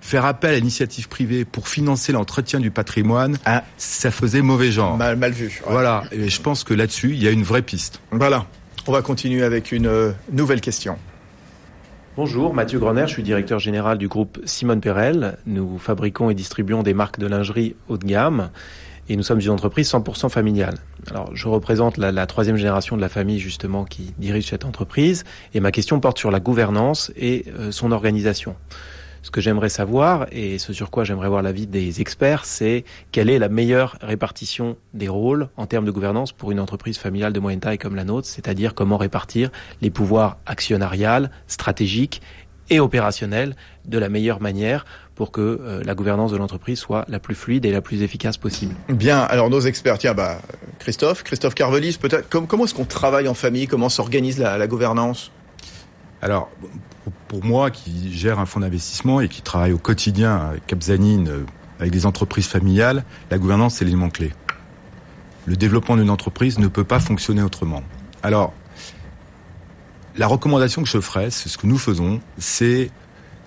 faire 0.01 0.25
appel 0.25 0.55
à 0.55 0.57
l'initiative 0.57 1.07
privée 1.07 1.45
pour 1.45 1.67
financer 1.67 2.11
l'entretien 2.11 2.59
du 2.59 2.71
patrimoine, 2.71 3.37
ah. 3.45 3.63
ça 3.77 4.11
faisait 4.11 4.41
mauvais 4.41 4.71
genre. 4.71 4.97
Mal, 4.97 5.17
mal 5.17 5.31
vu. 5.31 5.61
Ouais. 5.65 5.71
Voilà, 5.71 6.03
et 6.11 6.29
je 6.29 6.41
pense 6.41 6.63
que 6.63 6.73
là-dessus, 6.73 7.11
il 7.11 7.21
y 7.21 7.27
a 7.27 7.31
une 7.31 7.43
vraie 7.43 7.61
piste. 7.61 7.99
Voilà. 8.11 8.47
On 8.87 8.91
va 8.91 9.03
continuer 9.03 9.43
avec 9.43 9.71
une 9.71 10.15
nouvelle 10.31 10.61
question. 10.61 10.97
Bonjour, 12.17 12.53
Mathieu 12.53 12.77
Grener, 12.77 13.03
je 13.07 13.13
suis 13.13 13.23
directeur 13.23 13.59
général 13.59 13.97
du 13.97 14.09
groupe 14.09 14.41
Simone 14.43 14.81
Perel. 14.81 15.37
Nous 15.45 15.77
fabriquons 15.77 16.29
et 16.29 16.33
distribuons 16.33 16.83
des 16.83 16.93
marques 16.93 17.19
de 17.19 17.25
lingerie 17.25 17.77
haut 17.87 17.97
de 17.97 18.05
gamme 18.05 18.49
et 19.07 19.15
nous 19.15 19.23
sommes 19.23 19.39
une 19.39 19.49
entreprise 19.49 19.89
100% 19.89 20.29
familiale. 20.29 20.75
Alors, 21.09 21.33
je 21.33 21.47
représente 21.47 21.95
la, 21.95 22.25
troisième 22.25 22.57
génération 22.57 22.97
de 22.97 23.01
la 23.01 23.07
famille 23.07 23.39
justement 23.39 23.85
qui 23.85 24.13
dirige 24.17 24.49
cette 24.49 24.65
entreprise 24.65 25.23
et 25.53 25.61
ma 25.61 25.71
question 25.71 26.01
porte 26.01 26.19
sur 26.19 26.31
la 26.31 26.41
gouvernance 26.41 27.13
et 27.15 27.45
euh, 27.57 27.71
son 27.71 27.93
organisation. 27.93 28.57
Ce 29.23 29.29
que 29.29 29.39
j'aimerais 29.39 29.69
savoir, 29.69 30.25
et 30.31 30.57
ce 30.57 30.73
sur 30.73 30.89
quoi 30.89 31.03
j'aimerais 31.03 31.29
voir 31.29 31.43
l'avis 31.43 31.67
des 31.67 32.01
experts, 32.01 32.45
c'est 32.45 32.85
quelle 33.11 33.29
est 33.29 33.37
la 33.37 33.49
meilleure 33.49 33.97
répartition 34.01 34.77
des 34.93 35.07
rôles 35.07 35.49
en 35.57 35.67
termes 35.67 35.85
de 35.85 35.91
gouvernance 35.91 36.31
pour 36.31 36.51
une 36.51 36.59
entreprise 36.59 36.97
familiale 36.97 37.31
de 37.31 37.39
moyenne 37.39 37.59
taille 37.59 37.77
comme 37.77 37.95
la 37.95 38.03
nôtre, 38.03 38.27
c'est-à-dire 38.27 38.73
comment 38.73 38.97
répartir 38.97 39.51
les 39.81 39.91
pouvoirs 39.91 40.37
actionnariales, 40.47 41.29
stratégiques 41.45 42.21
et 42.71 42.79
opérationnelle 42.79 43.55
de 43.85 43.99
la 43.99 44.09
meilleure 44.09 44.41
manière 44.41 44.85
pour 45.13 45.31
que 45.31 45.41
euh, 45.41 45.83
la 45.85 45.93
gouvernance 45.93 46.31
de 46.31 46.37
l'entreprise 46.37 46.79
soit 46.79 47.05
la 47.07 47.19
plus 47.19 47.35
fluide 47.35 47.65
et 47.65 47.71
la 47.71 47.81
plus 47.81 48.01
efficace 48.01 48.37
possible. 48.37 48.73
Bien, 48.89 49.19
alors 49.19 49.51
nos 49.51 49.61
experts, 49.61 49.99
tiens, 49.99 50.15
bah, 50.15 50.39
Christophe, 50.79 51.23
Christophe 51.23 51.53
Carvelis, 51.53 51.97
peut-être, 52.01 52.27
comment 52.29 52.63
est-ce 52.63 52.73
qu'on 52.73 52.85
travaille 52.85 53.27
en 53.27 53.35
famille 53.35 53.67
Comment 53.67 53.89
s'organise 53.89 54.39
la 54.39 54.65
gouvernance? 54.67 55.31
Alors, 56.21 56.49
pour 57.27 57.43
moi 57.43 57.71
qui 57.71 58.13
gère 58.15 58.39
un 58.39 58.45
fonds 58.45 58.59
d'investissement 58.59 59.21
et 59.21 59.27
qui 59.27 59.41
travaille 59.41 59.71
au 59.71 59.79
quotidien 59.79 60.35
avec 60.35 60.67
Capzanine, 60.67 61.27
euh, 61.29 61.45
avec 61.79 61.91
des 61.91 62.05
entreprises 62.05 62.47
familiales, 62.47 63.03
la 63.31 63.39
gouvernance 63.39 63.75
c'est 63.75 63.85
l'élément 63.85 64.09
clé. 64.09 64.31
Le 65.45 65.55
développement 65.55 65.97
d'une 65.97 66.11
entreprise 66.11 66.59
ne 66.59 66.67
peut 66.67 66.83
pas 66.83 66.99
fonctionner 66.99 67.41
autrement. 67.41 67.81
Alors, 68.21 68.53
la 70.15 70.27
recommandation 70.27 70.83
que 70.83 70.89
je 70.89 70.99
ferais, 70.99 71.31
c'est 71.31 71.49
ce 71.49 71.57
que 71.57 71.65
nous 71.65 71.79
faisons, 71.79 72.21
c'est 72.37 72.91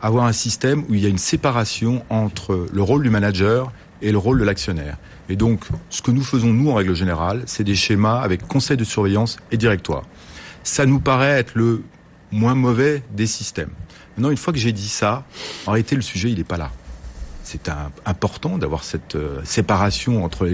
avoir 0.02 0.24
un 0.24 0.32
système 0.32 0.84
où 0.88 0.94
il 0.94 1.00
y 1.00 1.06
a 1.06 1.08
une 1.08 1.18
séparation 1.18 2.04
entre 2.10 2.66
le 2.72 2.82
rôle 2.82 3.04
du 3.04 3.10
manager 3.10 3.70
et 4.02 4.10
le 4.10 4.18
rôle 4.18 4.40
de 4.40 4.44
l'actionnaire. 4.44 4.96
Et 5.28 5.36
donc, 5.36 5.64
ce 5.90 6.02
que 6.02 6.10
nous 6.10 6.24
faisons, 6.24 6.52
nous, 6.52 6.70
en 6.70 6.74
règle 6.74 6.94
générale, 6.94 7.42
c'est 7.46 7.64
des 7.64 7.76
schémas 7.76 8.20
avec 8.20 8.46
conseil 8.48 8.76
de 8.76 8.84
surveillance 8.84 9.36
et 9.52 9.56
directoire. 9.56 10.02
Ça 10.64 10.84
nous 10.86 10.98
paraît 10.98 11.38
être 11.38 11.52
le 11.54 11.82
moins 12.34 12.54
mauvais 12.54 13.02
des 13.12 13.26
systèmes. 13.26 13.70
Maintenant, 14.16 14.30
une 14.30 14.36
fois 14.36 14.52
que 14.52 14.58
j'ai 14.58 14.72
dit 14.72 14.88
ça, 14.88 15.24
en 15.66 15.72
réalité, 15.72 15.96
le 15.96 16.02
sujet, 16.02 16.30
il 16.30 16.38
n'est 16.38 16.44
pas 16.44 16.56
là. 16.56 16.70
C'est 17.42 17.70
important 18.06 18.58
d'avoir 18.58 18.84
cette 18.84 19.16
euh, 19.16 19.40
séparation 19.44 20.24
entre 20.24 20.48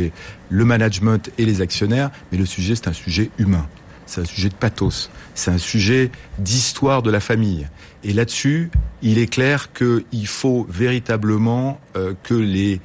le 0.50 0.64
management 0.64 1.30
et 1.38 1.46
les 1.46 1.60
actionnaires, 1.60 2.10
mais 2.30 2.38
le 2.38 2.46
sujet, 2.46 2.75
c'est 2.75 2.88
un 2.88 2.92
sujet 2.92 3.30
humain. 3.38 3.66
C'est 4.06 4.20
un 4.20 4.25
sujet 4.25 4.49
de 4.49 4.54
pathos. 4.54 5.08
C'est 5.34 5.52
un 5.52 5.58
sujet 5.58 6.10
d'histoire 6.38 7.02
de 7.02 7.10
la 7.10 7.20
famille. 7.20 7.68
Et 8.02 8.12
là-dessus, 8.12 8.70
il 9.02 9.18
est 9.18 9.28
clair 9.28 9.72
qu'il 9.72 10.26
faut 10.26 10.66
véritablement 10.68 11.80
euh, 11.96 12.14
que 12.25 12.34
les 12.34 12.80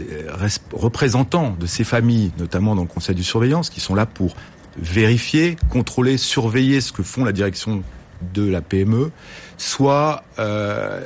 euh, 0.00 0.48
représentants 0.72 1.54
de 1.60 1.66
ces 1.66 1.84
familles, 1.84 2.32
notamment 2.38 2.74
dans 2.74 2.82
le 2.82 2.88
conseil 2.88 3.14
de 3.14 3.22
surveillance, 3.22 3.70
qui 3.70 3.80
sont 3.80 3.94
là 3.94 4.06
pour 4.06 4.34
vérifier, 4.78 5.56
contrôler, 5.68 6.16
surveiller 6.16 6.80
ce 6.80 6.92
que 6.92 7.02
font 7.02 7.24
la 7.24 7.32
direction 7.32 7.82
de 8.34 8.48
la 8.48 8.60
PME 8.60 9.10
soit 9.56 10.24
euh, 10.38 11.00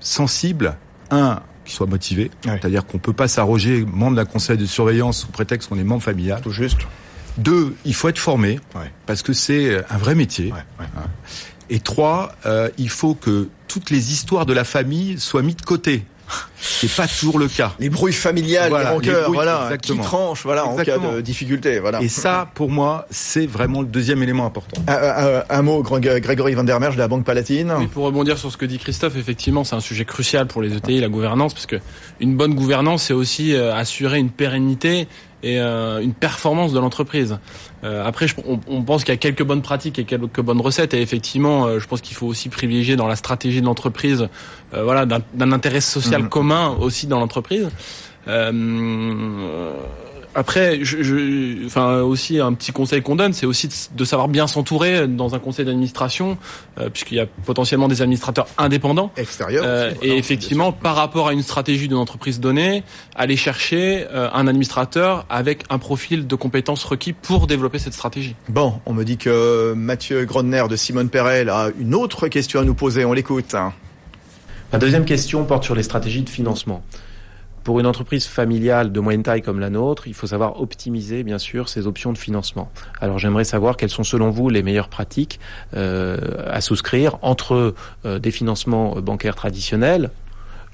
sensible, 0.00 0.76
un, 1.10 1.40
qui 1.64 1.74
soit 1.74 1.86
motivé, 1.86 2.30
c'est-à-dire 2.44 2.86
qu'on 2.86 2.98
peut 2.98 3.12
pas 3.12 3.28
s'arroger 3.28 3.84
membre 3.84 4.16
d'un 4.16 4.24
conseil 4.24 4.56
de 4.56 4.66
surveillance 4.66 5.20
sous 5.20 5.28
prétexte 5.28 5.68
qu'on 5.68 5.78
est 5.78 5.84
membre 5.84 6.02
familial. 6.02 6.40
Tout 6.40 6.50
juste. 6.50 6.80
Deux, 7.38 7.76
il 7.84 7.94
faut 7.94 8.08
être 8.08 8.18
formé, 8.18 8.58
parce 9.06 9.22
que 9.22 9.32
c'est 9.32 9.84
un 9.90 9.98
vrai 9.98 10.14
métier. 10.14 10.52
Hein. 10.80 10.84
Et 11.70 11.78
trois, 11.78 12.34
euh, 12.46 12.68
il 12.78 12.88
faut 12.88 13.14
que 13.14 13.48
toutes 13.68 13.90
les 13.90 14.12
histoires 14.12 14.44
de 14.44 14.52
la 14.52 14.64
famille 14.64 15.20
soient 15.20 15.42
mises 15.42 15.56
de 15.56 15.62
côté. 15.62 16.04
C'est 16.60 16.94
pas 16.94 17.06
toujours 17.08 17.38
le 17.38 17.48
cas. 17.48 17.72
Les 17.78 17.90
bruits 17.90 18.12
familiales, 18.12 18.72
les 18.72 18.88
rancœurs, 18.88 19.32
voilà, 19.32 19.70
qui 19.80 19.96
tranchent, 19.98 20.42
voilà, 20.44 20.66
en 20.66 20.76
cas 20.76 20.98
de 20.98 21.20
difficulté, 21.20 21.80
voilà. 21.80 22.02
Et 22.02 22.08
ça, 22.08 22.48
pour 22.54 22.70
moi, 22.70 23.06
c'est 23.10 23.46
vraiment 23.46 23.80
le 23.80 23.86
deuxième 23.86 24.22
élément 24.22 24.46
important. 24.46 24.80
Un, 24.86 24.94
un, 24.94 25.42
un 25.48 25.62
mot, 25.62 25.82
Grégory 25.82 26.54
Van 26.54 26.64
der 26.64 26.80
Merge 26.80 26.94
de 26.94 27.00
la 27.00 27.08
Banque 27.08 27.24
Palatine. 27.24 27.72
Oui, 27.78 27.86
pour 27.86 28.04
rebondir 28.04 28.38
sur 28.38 28.50
ce 28.50 28.56
que 28.56 28.66
dit 28.66 28.78
Christophe, 28.78 29.16
effectivement, 29.16 29.64
c'est 29.64 29.76
un 29.76 29.80
sujet 29.80 30.04
crucial 30.04 30.46
pour 30.46 30.62
les 30.62 30.76
ETI, 30.76 31.00
la 31.00 31.08
gouvernance, 31.08 31.54
parce 31.54 31.66
que 31.66 31.76
une 32.20 32.36
bonne 32.36 32.54
gouvernance, 32.54 33.04
c'est 33.04 33.14
aussi 33.14 33.54
euh, 33.54 33.74
assurer 33.74 34.18
une 34.18 34.30
pérennité 34.30 35.08
et 35.42 35.58
euh, 35.58 36.00
une 36.00 36.12
performance 36.12 36.72
de 36.72 36.78
l'entreprise. 36.78 37.38
Euh, 37.82 38.04
après, 38.04 38.28
je, 38.28 38.34
on, 38.46 38.60
on, 38.68 38.82
pense 38.82 39.04
qu'il 39.04 39.12
y 39.12 39.16
a 39.16 39.18
quelques 39.18 39.42
bonnes 39.42 39.62
pratiques 39.62 39.98
et 39.98 40.04
quelques 40.04 40.40
bonnes 40.40 40.60
recettes, 40.60 40.92
et 40.92 41.00
effectivement, 41.00 41.66
euh, 41.66 41.78
je 41.78 41.86
pense 41.86 42.02
qu'il 42.02 42.14
faut 42.14 42.26
aussi 42.26 42.50
privilégier 42.50 42.96
dans 42.96 43.06
la 43.06 43.16
stratégie 43.16 43.60
de 43.60 43.66
l'entreprise, 43.66 44.28
euh, 44.74 44.84
voilà, 44.84 45.06
d'un 45.06 45.52
intérêt 45.52 45.80
social 45.80 46.24
mmh. 46.24 46.28
Commun 46.50 46.76
aussi 46.80 47.06
dans 47.06 47.20
l'entreprise. 47.20 47.68
Après, 50.34 50.78
je, 50.82 51.02
je, 51.02 51.66
enfin 51.66 52.00
aussi 52.02 52.38
un 52.38 52.52
petit 52.52 52.70
conseil 52.70 53.02
qu'on 53.02 53.16
donne, 53.16 53.32
c'est 53.32 53.46
aussi 53.46 53.68
de, 53.92 54.04
savoir 54.04 54.28
bien 54.28 54.46
s'entourer 54.46 55.08
dans 55.08 55.34
un 55.34 55.40
conseil 55.40 55.64
d'administration, 55.64 56.38
euh, 56.78 56.88
puisqu'il 56.88 57.16
y 57.16 57.20
a 57.20 57.26
potentiellement 57.26 57.88
des 57.88 58.00
administrateurs 58.00 58.46
indépendants, 58.56 59.10
extérieurs. 59.16 59.64
Euh, 59.66 59.92
et 60.02 60.16
effectivement, 60.16 60.70
par 60.70 60.94
rapport 60.94 61.26
à 61.26 61.32
une 61.32 61.42
stratégie 61.42 61.88
d'une 61.88 61.96
entreprise 61.96 62.38
donnée, 62.38 62.84
aller 63.16 63.36
chercher 63.36 64.06
euh, 64.12 64.28
un 64.32 64.46
administrateur 64.46 65.26
avec 65.28 65.64
un 65.68 65.78
profil 65.78 66.28
de 66.28 66.34
compétences 66.36 66.84
requis 66.84 67.12
pour 67.12 67.48
développer 67.48 67.80
cette 67.80 67.94
stratégie. 67.94 68.36
Bon, 68.48 68.74
on 68.86 68.92
me 68.92 69.04
dit 69.04 69.16
que 69.16 69.72
Mathieu 69.76 70.24
Grodner 70.26 70.64
de 70.70 70.76
Simone 70.76 71.08
Perel 71.08 71.48
a 71.48 71.70
une 71.78 71.94
autre 71.94 72.28
question 72.28 72.60
à 72.60 72.64
nous 72.64 72.74
poser. 72.74 73.04
On 73.04 73.12
l'écoute. 73.12 73.56
Ma 74.72 74.78
deuxième 74.78 75.04
question 75.04 75.44
porte 75.44 75.64
sur 75.64 75.74
les 75.74 75.82
stratégies 75.82 76.22
de 76.22 76.28
financement. 76.28 76.84
Pour 77.64 77.80
une 77.80 77.86
entreprise 77.86 78.26
familiale 78.26 78.92
de 78.92 79.00
moyenne 79.00 79.24
taille 79.24 79.42
comme 79.42 79.58
la 79.58 79.68
nôtre, 79.68 80.06
il 80.06 80.14
faut 80.14 80.28
savoir 80.28 80.60
optimiser 80.60 81.24
bien 81.24 81.38
sûr 81.38 81.68
ses 81.68 81.88
options 81.88 82.12
de 82.12 82.18
financement. 82.18 82.70
Alors 83.00 83.18
j'aimerais 83.18 83.42
savoir 83.42 83.76
quelles 83.76 83.90
sont 83.90 84.04
selon 84.04 84.30
vous 84.30 84.48
les 84.48 84.62
meilleures 84.62 84.88
pratiques 84.88 85.40
euh, 85.74 86.16
à 86.46 86.60
souscrire 86.60 87.18
entre 87.20 87.74
euh, 88.04 88.18
des 88.20 88.30
financements 88.30 88.94
bancaires 89.00 89.34
traditionnels, 89.34 90.10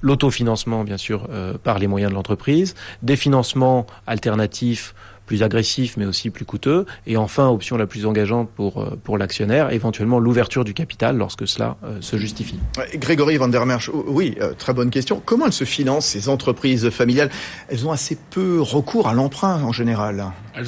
l'autofinancement 0.03 0.85
bien 0.85 0.99
sûr 0.99 1.27
euh, 1.31 1.55
par 1.63 1.79
les 1.79 1.87
moyens 1.87 2.11
de 2.11 2.17
l'entreprise, 2.17 2.75
des 3.03 3.17
financements 3.17 3.87
alternatifs 4.07 4.95
plus 5.27 5.43
agressif 5.43 5.97
mais 5.97 6.07
aussi 6.07 6.31
plus 6.31 6.45
coûteux. 6.45 6.87
Et 7.07 7.17
enfin, 7.17 7.49
option 7.49 7.77
la 7.77 7.87
plus 7.87 8.07
engageante 8.07 8.49
pour, 8.49 8.81
euh, 8.81 8.99
pour 9.03 9.19
l'actionnaire, 9.19 9.73
éventuellement 9.73 10.19
l'ouverture 10.19 10.65
du 10.65 10.73
capital 10.73 11.17
lorsque 11.17 11.47
cela 11.47 11.77
euh, 11.85 12.01
se 12.01 12.17
justifie. 12.17 12.59
Grégory 12.95 13.37
Van 13.37 13.49
der 13.49 13.67
Merch, 13.67 13.91
oui, 13.93 14.37
euh, 14.41 14.55
très 14.57 14.73
bonne 14.73 14.91
question. 14.91 15.21
Comment 15.25 15.47
elles 15.47 15.53
se 15.53 15.65
financent, 15.65 16.07
ces 16.07 16.29
entreprises 16.29 16.89
familiales? 16.91 17.31
Elles 17.69 17.87
ont 17.87 17.93
assez 17.93 18.17
peu 18.31 18.61
recours 18.61 19.09
à 19.09 19.15
l'emprunt 19.15 19.63
en 19.63 19.73
général. 19.73 20.25
Elles, 20.55 20.67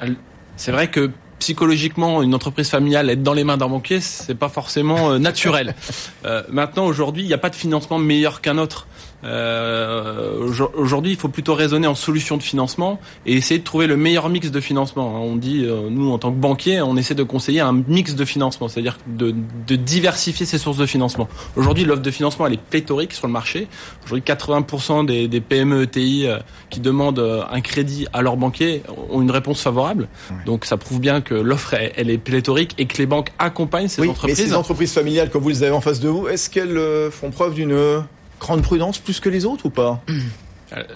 elles, 0.00 0.16
c'est 0.56 0.72
vrai 0.72 0.88
que 0.88 1.10
psychologiquement, 1.40 2.22
une 2.22 2.34
entreprise 2.34 2.68
familiale 2.68 3.10
être 3.10 3.22
dans 3.22 3.32
les 3.32 3.44
mains 3.44 3.56
d'un 3.56 3.68
banquier, 3.68 4.00
c'est 4.00 4.34
pas 4.34 4.48
forcément 4.48 5.18
naturel. 5.18 5.74
euh, 6.24 6.42
maintenant, 6.50 6.86
aujourd'hui, 6.86 7.22
il 7.22 7.26
n'y 7.26 7.32
a 7.32 7.38
pas 7.38 7.50
de 7.50 7.56
financement 7.56 7.98
meilleur 7.98 8.40
qu'un 8.40 8.58
autre. 8.58 8.86
Euh, 9.24 10.48
Aujourd'hui, 10.74 11.12
il 11.12 11.16
faut 11.16 11.28
plutôt 11.28 11.54
raisonner 11.54 11.86
en 11.86 11.94
solution 11.94 12.36
de 12.36 12.42
financement 12.42 13.00
et 13.26 13.34
essayer 13.34 13.58
de 13.58 13.64
trouver 13.64 13.86
le 13.86 13.96
meilleur 13.96 14.28
mix 14.28 14.50
de 14.50 14.60
financement. 14.60 15.22
On 15.22 15.36
dit, 15.36 15.64
euh, 15.64 15.88
nous, 15.90 16.10
en 16.10 16.18
tant 16.18 16.30
que 16.30 16.36
banquier, 16.36 16.80
on 16.80 16.96
essaie 16.96 17.14
de 17.14 17.22
conseiller 17.22 17.60
un 17.60 17.72
mix 17.72 18.14
de 18.14 18.24
financement, 18.24 18.68
c'est-à-dire 18.68 18.98
de, 19.06 19.34
de, 19.66 19.76
diversifier 19.76 20.46
ses 20.46 20.58
sources 20.58 20.76
de 20.76 20.86
financement. 20.86 21.28
Aujourd'hui, 21.56 21.84
l'offre 21.84 22.02
de 22.02 22.10
financement, 22.10 22.46
elle 22.46 22.54
est 22.54 22.60
pléthorique 22.60 23.12
sur 23.12 23.26
le 23.26 23.32
marché. 23.32 23.68
Aujourd'hui, 24.04 24.24
80% 24.26 25.06
des, 25.06 25.28
des, 25.28 25.40
PME 25.40 25.82
ETI 25.82 26.26
euh, 26.26 26.38
qui 26.70 26.80
demandent 26.80 27.18
euh, 27.18 27.42
un 27.50 27.60
crédit 27.60 28.06
à 28.12 28.22
leur 28.22 28.36
banquier 28.36 28.82
ont 29.10 29.22
une 29.22 29.30
réponse 29.30 29.62
favorable. 29.62 30.08
Oui. 30.30 30.36
Donc, 30.46 30.64
ça 30.64 30.76
prouve 30.76 31.00
bien 31.00 31.20
que 31.20 31.34
l'offre, 31.34 31.74
elle, 31.74 31.92
elle, 31.96 32.10
est 32.10 32.18
pléthorique 32.18 32.74
et 32.78 32.86
que 32.86 32.98
les 32.98 33.06
banques 33.06 33.30
accompagnent 33.38 33.88
ces 33.88 34.02
oui, 34.02 34.08
entreprises. 34.08 34.38
Mais 34.38 34.46
ces 34.46 34.54
entreprises 34.54 34.92
familiales, 34.92 35.30
comme 35.30 35.42
vous 35.42 35.48
les 35.48 35.62
avez 35.62 35.72
en 35.72 35.80
face 35.80 36.00
de 36.00 36.08
vous, 36.08 36.28
est-ce 36.28 36.50
qu'elles 36.50 37.10
font 37.10 37.30
preuve 37.30 37.54
d'une 37.54 38.02
grande 38.40 38.62
prudence 38.62 38.98
plus 38.98 39.20
que 39.20 39.28
les 39.28 39.44
autres 39.44 39.66
ou 39.66 39.70
pas? 39.70 40.02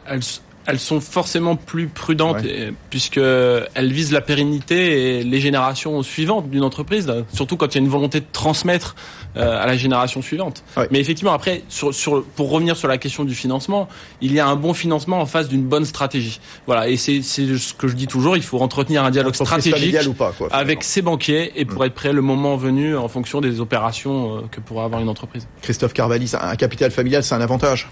Elles, 0.06 0.20
elles, 0.66 0.78
sont 0.78 1.00
forcément 1.00 1.56
plus 1.56 1.88
prudentes 1.88 2.42
ouais. 2.42 2.72
puisqu'elles 2.90 3.92
visent 3.92 4.12
la 4.12 4.20
pérennité 4.20 5.18
et 5.18 5.24
les 5.24 5.40
générations 5.40 6.02
suivantes 6.02 6.50
d'une 6.50 6.62
entreprise, 6.62 7.12
surtout 7.32 7.56
quand 7.56 7.74
il 7.74 7.78
y 7.78 7.80
a 7.80 7.84
une 7.84 7.90
volonté 7.90 8.20
de 8.20 8.26
transmettre 8.32 8.94
euh, 9.36 9.62
à 9.62 9.66
la 9.66 9.76
génération 9.76 10.22
suivante. 10.22 10.62
Ouais. 10.76 10.86
Mais 10.90 11.00
effectivement, 11.00 11.32
après, 11.32 11.62
sur, 11.68 11.92
sur, 11.92 12.24
pour 12.24 12.50
revenir 12.50 12.76
sur 12.76 12.88
la 12.88 12.98
question 12.98 13.24
du 13.24 13.34
financement, 13.34 13.88
il 14.20 14.32
y 14.32 14.40
a 14.40 14.46
un 14.46 14.56
bon 14.56 14.74
financement 14.74 15.20
en 15.20 15.26
face 15.26 15.48
d'une 15.48 15.64
bonne 15.64 15.84
stratégie. 15.84 16.40
Voilà, 16.66 16.88
et 16.88 16.96
c'est 16.96 17.22
ce 17.22 17.74
que 17.74 17.88
je 17.88 17.94
dis 17.94 18.06
toujours, 18.06 18.36
il 18.36 18.42
faut 18.42 18.60
entretenir 18.60 19.04
un 19.04 19.10
dialogue 19.10 19.34
stratégique 19.34 19.96
ou 20.06 20.12
pas, 20.12 20.32
quoi, 20.32 20.48
avec 20.52 20.84
ses 20.84 21.02
banquiers 21.02 21.52
et 21.56 21.64
pour 21.64 21.82
mmh. 21.82 21.86
être 21.86 21.94
prêt 21.94 22.12
le 22.12 22.22
moment 22.22 22.56
venu 22.56 22.96
en 22.96 23.08
fonction 23.08 23.40
des 23.40 23.60
opérations 23.60 24.36
euh, 24.36 24.40
que 24.50 24.60
pourra 24.60 24.84
avoir 24.84 25.00
une 25.00 25.08
entreprise. 25.08 25.48
Christophe 25.62 25.92
Carvalis, 25.92 26.32
un 26.40 26.56
capital 26.56 26.90
familial, 26.90 27.24
c'est 27.24 27.34
un 27.34 27.40
avantage 27.40 27.88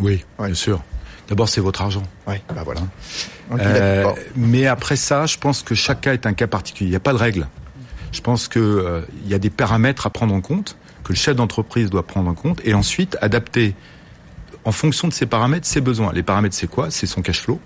Oui, 0.00 0.24
ouais. 0.38 0.46
bien 0.46 0.54
sûr. 0.54 0.80
D'abord, 1.30 1.48
c'est 1.48 1.60
votre 1.60 1.80
argent. 1.80 2.02
Oui, 2.26 2.34
bah 2.52 2.62
voilà. 2.64 2.80
Euh, 3.52 4.12
mais 4.34 4.66
après 4.66 4.96
ça, 4.96 5.26
je 5.26 5.38
pense 5.38 5.62
que 5.62 5.76
chaque 5.76 6.00
cas 6.00 6.12
est 6.12 6.26
un 6.26 6.32
cas 6.32 6.48
particulier. 6.48 6.88
Il 6.88 6.90
n'y 6.90 6.96
a 6.96 7.00
pas 7.00 7.12
de 7.12 7.18
règle. 7.18 7.46
Je 8.10 8.20
pense 8.20 8.48
qu'il 8.48 8.60
euh, 8.60 9.02
y 9.26 9.34
a 9.34 9.38
des 9.38 9.48
paramètres 9.48 10.08
à 10.08 10.10
prendre 10.10 10.34
en 10.34 10.40
compte, 10.40 10.76
que 11.04 11.12
le 11.12 11.16
chef 11.16 11.36
d'entreprise 11.36 11.88
doit 11.88 12.04
prendre 12.04 12.28
en 12.28 12.34
compte, 12.34 12.60
et 12.64 12.74
ensuite 12.74 13.16
adapter, 13.20 13.76
en 14.64 14.72
fonction 14.72 15.06
de 15.06 15.12
ces 15.12 15.26
paramètres, 15.26 15.68
ses 15.68 15.80
besoins. 15.80 16.12
Les 16.12 16.24
paramètres, 16.24 16.56
c'est 16.56 16.68
quoi? 16.68 16.90
C'est 16.90 17.06
son 17.06 17.22
cash 17.22 17.40
flow, 17.42 17.60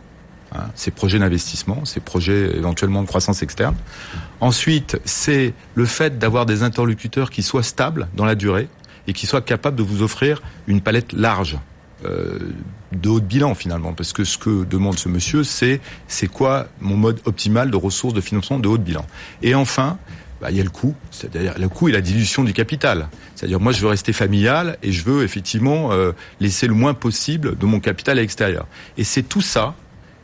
hein, 0.55 0.67
ses 0.75 0.91
projets 0.91 1.19
d'investissement, 1.19 1.87
ses 1.87 2.01
projets 2.01 2.55
éventuellement 2.55 3.01
de 3.01 3.07
croissance 3.07 3.43
externe. 3.43 3.77
Ensuite, 4.43 5.01
c'est 5.07 5.55
le 5.75 5.87
fait 5.87 6.19
d'avoir 6.19 6.45
des 6.45 6.63
interlocuteurs 6.63 7.31
qui 7.31 7.43
soient 7.43 7.63
stables 7.63 8.09
dans 8.15 8.27
la 8.27 8.35
durée 8.35 8.69
et 9.07 9.15
qui 9.15 9.27
soient 9.27 9.41
capables 9.41 9.77
de 9.77 9.83
vous 9.83 10.03
offrir 10.03 10.43
une 10.67 10.83
palette 10.83 11.15
large 11.15 11.57
euh, 12.05 12.39
de 12.93 13.09
haut 13.09 13.21
de 13.21 13.25
bilan 13.25 13.55
finalement, 13.55 13.93
parce 13.93 14.13
que 14.13 14.25
ce 14.25 14.39
que 14.39 14.65
demande 14.65 14.99
ce 14.99 15.09
monsieur, 15.09 15.45
c'est 15.45 15.81
c'est 16.09 16.27
quoi 16.27 16.69
mon 16.81 16.97
mode 16.97 17.21
optimal 17.25 17.71
de 17.71 17.77
ressources 17.77 18.15
de 18.15 18.21
financement 18.21 18.59
de 18.59 18.69
haut 18.69 18.79
de 18.79 18.83
bilan. 18.83 19.07
Et 19.43 19.55
enfin, 19.55 19.99
bah, 20.41 20.51
il 20.51 20.57
y 20.57 20.61
a 20.61 20.65
le 20.65 20.71
coût, 20.71 20.95
c'est-à-dire 21.11 21.55
le 21.59 21.69
coût 21.69 21.89
et 21.89 21.93
la 21.93 22.01
dilution 22.01 22.45
du 22.45 22.53
capital. 22.53 23.09
C'est-à-dire 23.35 23.61
moi 23.61 23.73
je 23.73 23.81
veux 23.81 23.89
rester 23.89 24.13
familial 24.13 24.77
et 24.83 24.93
je 24.93 25.03
veux 25.03 25.23
effectivement 25.23 25.93
euh, 25.93 26.13
laisser 26.41 26.67
le 26.67 26.75
moins 26.75 26.95
possible 26.95 27.57
de 27.57 27.67
mon 27.67 27.81
capital 27.81 28.19
à 28.19 28.21
l'extérieur. 28.21 28.67
Et 28.99 29.05
c'est 29.05 29.23
tout 29.23 29.41
ça 29.41 29.75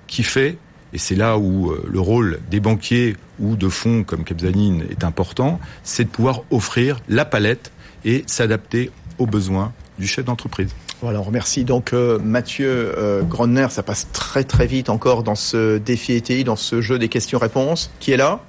qui 0.07 0.23
fait, 0.23 0.59
et 0.93 0.99
c'est 0.99 1.15
là 1.15 1.39
où 1.39 1.71
euh, 1.71 1.89
le 1.89 2.01
rôle 2.01 2.41
des 2.51 2.61
banquiers 2.61 3.17
ou 3.39 3.57
de 3.57 3.69
fonds 3.69 4.05
comme 4.05 4.25
Capzanine 4.25 4.85
est 4.91 5.05
important, 5.05 5.59
c'est 5.85 6.05
de 6.05 6.11
pouvoir 6.11 6.43
offrir 6.51 7.01
la 7.09 7.25
palette 7.25 7.73
et 8.05 8.25
s'adapter 8.27 8.91
aux 9.19 9.27
besoins 9.27 9.73
du 9.99 10.07
chef 10.07 10.25
d'entreprise. 10.25 10.75
Voilà, 11.03 11.21
on 11.21 11.23
remercie 11.23 11.65
donc 11.65 11.95
euh, 11.95 12.19
Mathieu 12.19 12.93
euh, 12.99 13.23
Gronner. 13.23 13.69
Ça 13.71 13.83
passe 13.83 14.09
très 14.13 14.45
très 14.45 14.67
vite 14.67 14.91
encore 14.91 15.23
dans 15.23 15.35
ce 15.35 15.79
défi 15.79 16.13
ETI, 16.13 16.45
dans 16.45 16.57
ce 16.57 16.83
jeu 16.83 16.99
des 16.99 17.09
questions-réponses. 17.09 17.91
Qui 18.01 18.13
est 18.13 18.19
là? 18.19 18.41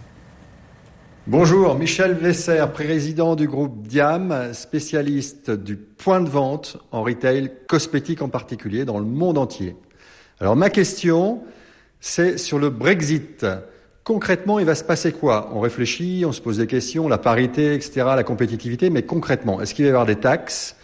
Bonjour, 1.27 1.75
Michel 1.75 2.13
Vesser, 2.13 2.65
président 2.73 3.37
du 3.37 3.47
groupe 3.47 3.87
Diam, 3.87 4.49
spécialiste 4.51 5.49
du 5.49 5.77
point 5.77 6.19
de 6.19 6.27
vente 6.27 6.75
en 6.91 7.03
retail 7.03 7.53
cosmétique 7.69 8.21
en 8.21 8.27
particulier 8.27 8.83
dans 8.83 8.99
le 8.99 9.05
monde 9.05 9.37
entier. 9.37 9.77
Alors 10.41 10.57
ma 10.57 10.69
question, 10.69 11.43
c'est 12.01 12.37
sur 12.37 12.59
le 12.59 12.69
Brexit. 12.69 13.45
Concrètement, 14.03 14.59
il 14.59 14.65
va 14.65 14.75
se 14.75 14.83
passer 14.83 15.13
quoi? 15.13 15.51
On 15.53 15.61
réfléchit, 15.61 16.25
on 16.25 16.33
se 16.33 16.41
pose 16.41 16.57
des 16.57 16.67
questions, 16.67 17.07
la 17.07 17.17
parité, 17.17 17.75
etc., 17.75 18.07
la 18.07 18.23
compétitivité, 18.23 18.89
mais 18.89 19.03
concrètement, 19.03 19.61
est-ce 19.61 19.73
qu'il 19.73 19.85
va 19.85 19.89
y 19.89 19.91
avoir 19.91 20.05
des 20.05 20.17
taxes? 20.17 20.75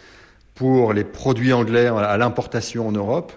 Pour 0.58 0.92
les 0.92 1.04
produits 1.04 1.52
anglais 1.52 1.86
à 1.86 2.16
l'importation 2.16 2.88
en 2.88 2.92
Europe 2.92 3.32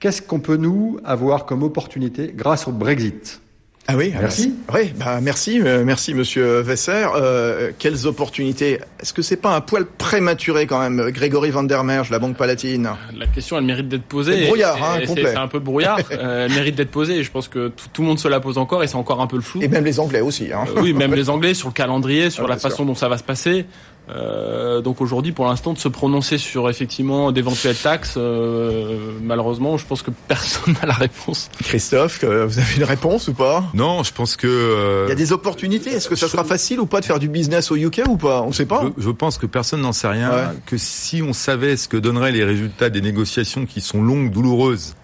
Qu'est-ce 0.00 0.22
qu'on 0.22 0.40
peut 0.40 0.56
nous 0.56 0.98
avoir 1.04 1.44
comme 1.44 1.62
opportunité 1.62 2.32
grâce 2.34 2.66
au 2.66 2.72
Brexit? 2.72 3.42
Ah 3.86 3.96
oui, 3.96 4.14
merci. 4.18 4.54
Oui, 4.72 4.92
bah 4.96 5.20
merci, 5.20 5.60
euh, 5.60 5.84
merci 5.84 6.14
Monsieur 6.14 6.60
Vesser. 6.60 7.06
Euh, 7.16 7.72
quelles 7.78 8.06
opportunités? 8.06 8.78
Est-ce 9.00 9.12
que 9.12 9.20
c'est 9.20 9.36
pas 9.36 9.54
un 9.54 9.60
poil 9.60 9.84
prématuré 9.84 10.66
quand 10.66 10.78
même, 10.78 11.10
Grégory 11.10 11.50
Van 11.50 11.64
der 11.64 11.82
Merge, 11.82 12.08
la 12.08 12.18
Banque 12.18 12.36
Palatine? 12.36 12.90
La 13.14 13.26
question, 13.26 13.58
elle 13.58 13.64
mérite 13.64 13.88
d'être 13.88 14.04
posée. 14.04 14.38
C'est 14.38 14.46
brouillard, 14.46 14.76
hein, 14.82 15.00
complet. 15.06 15.24
C'est 15.26 15.36
un 15.36 15.48
peu 15.48 15.58
brouillard. 15.58 15.98
euh, 16.12 16.46
elle 16.46 16.54
mérite 16.54 16.76
d'être 16.76 16.90
posée. 16.90 17.16
Et 17.16 17.22
je 17.24 17.30
pense 17.30 17.48
que 17.48 17.68
tout, 17.68 17.88
tout, 17.92 18.02
le 18.02 18.08
monde 18.08 18.18
se 18.18 18.28
la 18.28 18.40
pose 18.40 18.58
encore 18.58 18.82
et 18.82 18.86
c'est 18.86 18.96
encore 18.96 19.20
un 19.20 19.26
peu 19.26 19.36
le 19.36 19.42
flou. 19.42 19.60
Et 19.60 19.68
même 19.68 19.84
les 19.84 19.98
Anglais 19.98 20.20
aussi. 20.20 20.52
Hein. 20.52 20.64
Euh, 20.76 20.80
oui, 20.80 20.92
même 20.94 21.14
les 21.16 21.28
Anglais 21.28 21.52
sur 21.52 21.68
le 21.68 21.74
calendrier, 21.74 22.30
sur 22.30 22.44
Ah, 22.44 22.48
la 22.48 22.56
façon 22.58 22.76
sûr. 22.76 22.86
dont 22.86 22.94
ça 22.94 23.08
va 23.08 23.18
se 23.18 23.24
passer. 23.24 23.66
Euh, 24.12 24.80
donc 24.80 25.00
aujourd'hui, 25.00 25.32
pour 25.32 25.46
l'instant, 25.46 25.72
de 25.72 25.78
se 25.78 25.86
prononcer 25.88 26.36
sur 26.36 26.68
effectivement 26.68 27.30
d'éventuelles 27.32 27.76
taxes, 27.76 28.14
euh, 28.16 29.18
malheureusement, 29.22 29.76
je 29.78 29.86
pense 29.86 30.02
que 30.02 30.10
personne 30.26 30.74
n'a 30.82 30.88
la 30.88 30.94
réponse. 30.94 31.48
Christophe, 31.62 32.20
euh, 32.24 32.46
vous 32.46 32.58
avez 32.58 32.74
une 32.76 32.84
réponse 32.84 33.28
ou 33.28 33.34
pas? 33.34 33.64
Non, 33.74 34.02
je 34.02 34.12
pense 34.12 34.36
que 34.36 34.46
euh, 34.48 35.04
Il 35.06 35.10
y 35.10 35.12
a 35.12 35.16
des 35.16 35.32
opportunités. 35.32 35.90
Est-ce 35.90 36.08
que 36.08 36.16
ça 36.16 36.28
sera 36.28 36.42
facile 36.44 36.80
ou 36.80 36.86
pas 36.86 37.00
de 37.00 37.04
faire 37.04 37.18
du 37.20 37.28
business 37.28 37.70
au 37.70 37.76
UK 37.76 38.02
ou 38.08 38.16
pas? 38.16 38.42
On 38.42 38.48
ne 38.48 38.52
sait 38.52 38.66
pas. 38.66 38.84
Je, 38.98 39.04
je 39.04 39.10
pense 39.10 39.38
que 39.38 39.46
personne 39.46 39.80
n'en 39.82 39.92
sait 39.92 40.08
rien, 40.08 40.30
Ouais. 40.30 40.44
que 40.66 40.76
si 40.76 41.22
on 41.22 41.32
savait 41.32 41.76
ce 41.76 41.86
que 41.88 41.96
donneraient 41.96 42.32
les 42.32 42.44
résultats 42.44 42.90
des 42.90 43.00
négociations 43.00 43.64
qui 43.66 43.80
sont 43.80 44.02
longues, 44.02 44.30
douloureuses, 44.30 44.94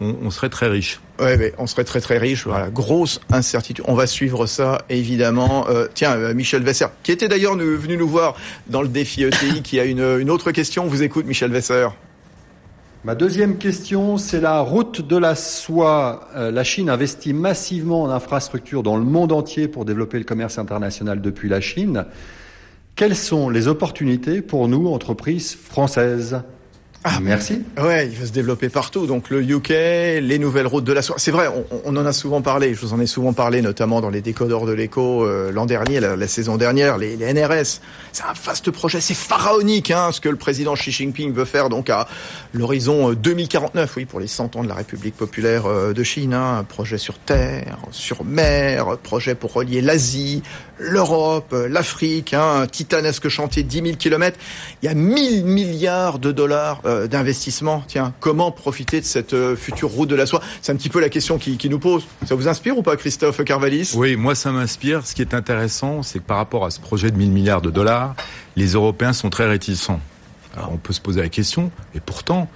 on, 0.00 0.14
on 0.22 0.30
serait 0.30 0.48
très 0.50 0.66
riche. 0.68 1.00
Ouais, 1.18 1.36
mais 1.38 1.52
on 1.58 1.66
serait 1.66 1.84
très 1.84 2.00
très 2.00 2.18
riche. 2.18 2.46
Voilà, 2.46 2.68
grosse 2.68 3.20
incertitude. 3.30 3.84
On 3.88 3.94
va 3.94 4.06
suivre 4.06 4.46
ça 4.46 4.82
évidemment. 4.90 5.66
Euh, 5.68 5.86
tiens, 5.92 6.14
euh, 6.14 6.34
Michel 6.34 6.62
Vesser, 6.62 6.86
qui 7.02 7.12
était 7.12 7.28
d'ailleurs 7.28 7.56
venu 7.56 7.96
nous 7.96 8.08
voir 8.08 8.36
dans 8.66 8.82
le 8.82 8.88
défi 8.88 9.24
ETI, 9.24 9.62
qui 9.64 9.80
a 9.80 9.84
une, 9.84 10.18
une 10.20 10.30
autre 10.30 10.52
question. 10.52 10.84
On 10.84 10.88
vous 10.88 11.02
écoute, 11.02 11.26
Michel 11.26 11.50
Vesser. 11.50 11.88
Ma 13.06 13.14
deuxième 13.14 13.56
question, 13.56 14.18
c'est 14.18 14.40
la 14.40 14.60
route 14.60 15.00
de 15.06 15.16
la 15.16 15.36
soie. 15.36 16.28
Euh, 16.34 16.50
la 16.50 16.64
Chine 16.64 16.90
investit 16.90 17.32
massivement 17.32 18.02
en 18.02 18.10
infrastructures 18.10 18.82
dans 18.82 18.96
le 18.96 19.04
monde 19.04 19.30
entier 19.30 19.68
pour 19.68 19.84
développer 19.84 20.18
le 20.18 20.24
commerce 20.24 20.58
international 20.58 21.20
depuis 21.20 21.48
la 21.48 21.60
Chine. 21.60 22.04
Quelles 22.96 23.14
sont 23.14 23.48
les 23.48 23.68
opportunités 23.68 24.42
pour 24.42 24.66
nous, 24.66 24.88
entreprises 24.88 25.54
françaises? 25.54 26.42
Merci. 27.22 27.62
Ouais, 27.80 28.08
il 28.08 28.18
va 28.18 28.26
se 28.26 28.32
développer 28.32 28.68
partout. 28.68 29.06
Donc 29.06 29.30
le 29.30 29.42
UK, 29.42 29.68
les 29.68 30.38
nouvelles 30.38 30.66
routes 30.66 30.84
de 30.84 30.92
la 30.92 31.02
soie. 31.02 31.16
C'est 31.18 31.30
vrai, 31.30 31.48
on, 31.48 31.64
on 31.84 31.96
en 31.96 32.06
a 32.06 32.12
souvent 32.12 32.42
parlé. 32.42 32.74
Je 32.74 32.80
vous 32.80 32.92
en 32.92 33.00
ai 33.00 33.06
souvent 33.06 33.32
parlé, 33.32 33.62
notamment 33.62 34.00
dans 34.00 34.10
les 34.10 34.20
décodeurs 34.20 34.66
de 34.66 34.72
l'écho 34.72 35.24
euh, 35.24 35.50
l'an 35.52 35.66
dernier, 35.66 36.00
la, 36.00 36.16
la 36.16 36.28
saison 36.28 36.56
dernière, 36.56 36.98
les, 36.98 37.16
les 37.16 37.32
NRS. 37.32 37.80
C'est 38.12 38.24
un 38.24 38.32
vaste 38.44 38.70
projet, 38.70 39.00
c'est 39.00 39.14
pharaonique, 39.14 39.90
hein, 39.90 40.10
ce 40.12 40.20
que 40.20 40.28
le 40.28 40.36
président 40.36 40.74
Xi 40.74 40.90
Jinping 40.90 41.32
veut 41.32 41.44
faire. 41.44 41.68
Donc 41.68 41.90
à 41.90 42.08
l'horizon 42.52 43.10
euh, 43.10 43.14
2049, 43.14 43.96
oui, 43.96 44.04
pour 44.04 44.20
les 44.20 44.26
100 44.26 44.56
ans 44.56 44.62
de 44.62 44.68
la 44.68 44.74
République 44.74 45.16
populaire 45.16 45.66
euh, 45.66 45.92
de 45.92 46.02
Chine, 46.02 46.34
hein, 46.34 46.58
un 46.58 46.64
projet 46.64 46.98
sur 46.98 47.18
terre, 47.18 47.78
sur 47.90 48.24
mer, 48.24 48.96
projet 49.02 49.34
pour 49.34 49.52
relier 49.52 49.80
l'Asie, 49.80 50.42
l'Europe, 50.78 51.52
euh, 51.52 51.68
l'Afrique, 51.68 52.34
hein, 52.34 52.60
un 52.62 52.66
titanesque 52.66 53.28
chantier 53.28 53.62
de 53.62 53.68
10 53.68 53.82
000 53.82 53.96
kilomètres. 53.96 54.38
Il 54.82 54.86
y 54.86 54.88
a 54.88 54.94
1000 54.94 55.44
milliards 55.44 56.18
de 56.18 56.32
dollars 56.32 56.82
euh, 56.84 56.95
d'investissement. 57.04 57.84
Tiens, 57.86 58.14
comment 58.20 58.50
profiter 58.50 59.00
de 59.00 59.04
cette 59.04 59.34
euh, 59.34 59.56
future 59.56 59.90
route 59.90 60.08
de 60.08 60.14
la 60.14 60.26
soie? 60.26 60.40
C'est 60.62 60.72
un 60.72 60.76
petit 60.76 60.88
peu 60.88 61.00
la 61.00 61.08
question 61.08 61.38
qui, 61.38 61.58
qui 61.58 61.68
nous 61.68 61.78
pose. 61.78 62.06
Ça 62.26 62.34
vous 62.34 62.48
inspire 62.48 62.78
ou 62.78 62.82
pas, 62.82 62.96
Christophe 62.96 63.44
Carvalis? 63.44 63.92
Oui, 63.94 64.16
moi 64.16 64.34
ça 64.34 64.52
m'inspire. 64.52 65.06
Ce 65.06 65.14
qui 65.14 65.22
est 65.22 65.34
intéressant, 65.34 66.02
c'est 66.02 66.20
que 66.20 66.24
par 66.24 66.38
rapport 66.38 66.64
à 66.64 66.70
ce 66.70 66.80
projet 66.80 67.10
de 67.10 67.16
1000 67.16 67.30
milliards 67.30 67.62
de 67.62 67.70
dollars, 67.70 68.14
les 68.56 68.68
Européens 68.72 69.12
sont 69.12 69.30
très 69.30 69.46
réticents. 69.46 70.00
Alors 70.56 70.72
on 70.72 70.78
peut 70.78 70.92
se 70.92 71.00
poser 71.00 71.20
la 71.20 71.28
question, 71.28 71.70
et 71.94 72.00
pourtant, 72.00 72.48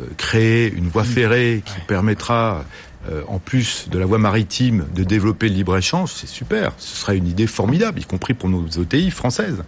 euh, 0.00 0.06
créer 0.16 0.70
une 0.72 0.88
voie 0.88 1.04
ferrée 1.04 1.62
qui 1.64 1.80
permettra, 1.86 2.64
euh, 3.10 3.22
en 3.28 3.38
plus 3.38 3.88
de 3.90 3.98
la 3.98 4.04
voie 4.04 4.18
maritime, 4.18 4.86
de 4.94 5.04
développer 5.04 5.48
le 5.48 5.54
libre-échange, 5.54 6.12
c'est 6.14 6.28
super. 6.28 6.72
Ce 6.76 6.96
serait 6.96 7.16
une 7.16 7.26
idée 7.26 7.46
formidable, 7.46 8.00
y 8.00 8.04
compris 8.04 8.34
pour 8.34 8.48
nos 8.48 8.66
ETI 8.66 9.10
françaises. 9.10 9.64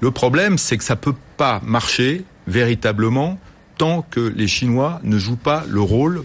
Le 0.00 0.10
problème, 0.10 0.58
c'est 0.58 0.76
que 0.76 0.84
ça 0.84 0.96
peut 0.96 1.14
pas 1.36 1.60
marcher 1.64 2.24
véritablement 2.48 3.38
tant 3.76 4.02
que 4.02 4.20
les 4.20 4.48
Chinois 4.48 5.00
ne 5.04 5.18
jouent 5.18 5.36
pas 5.36 5.64
le 5.68 5.80
rôle 5.80 6.24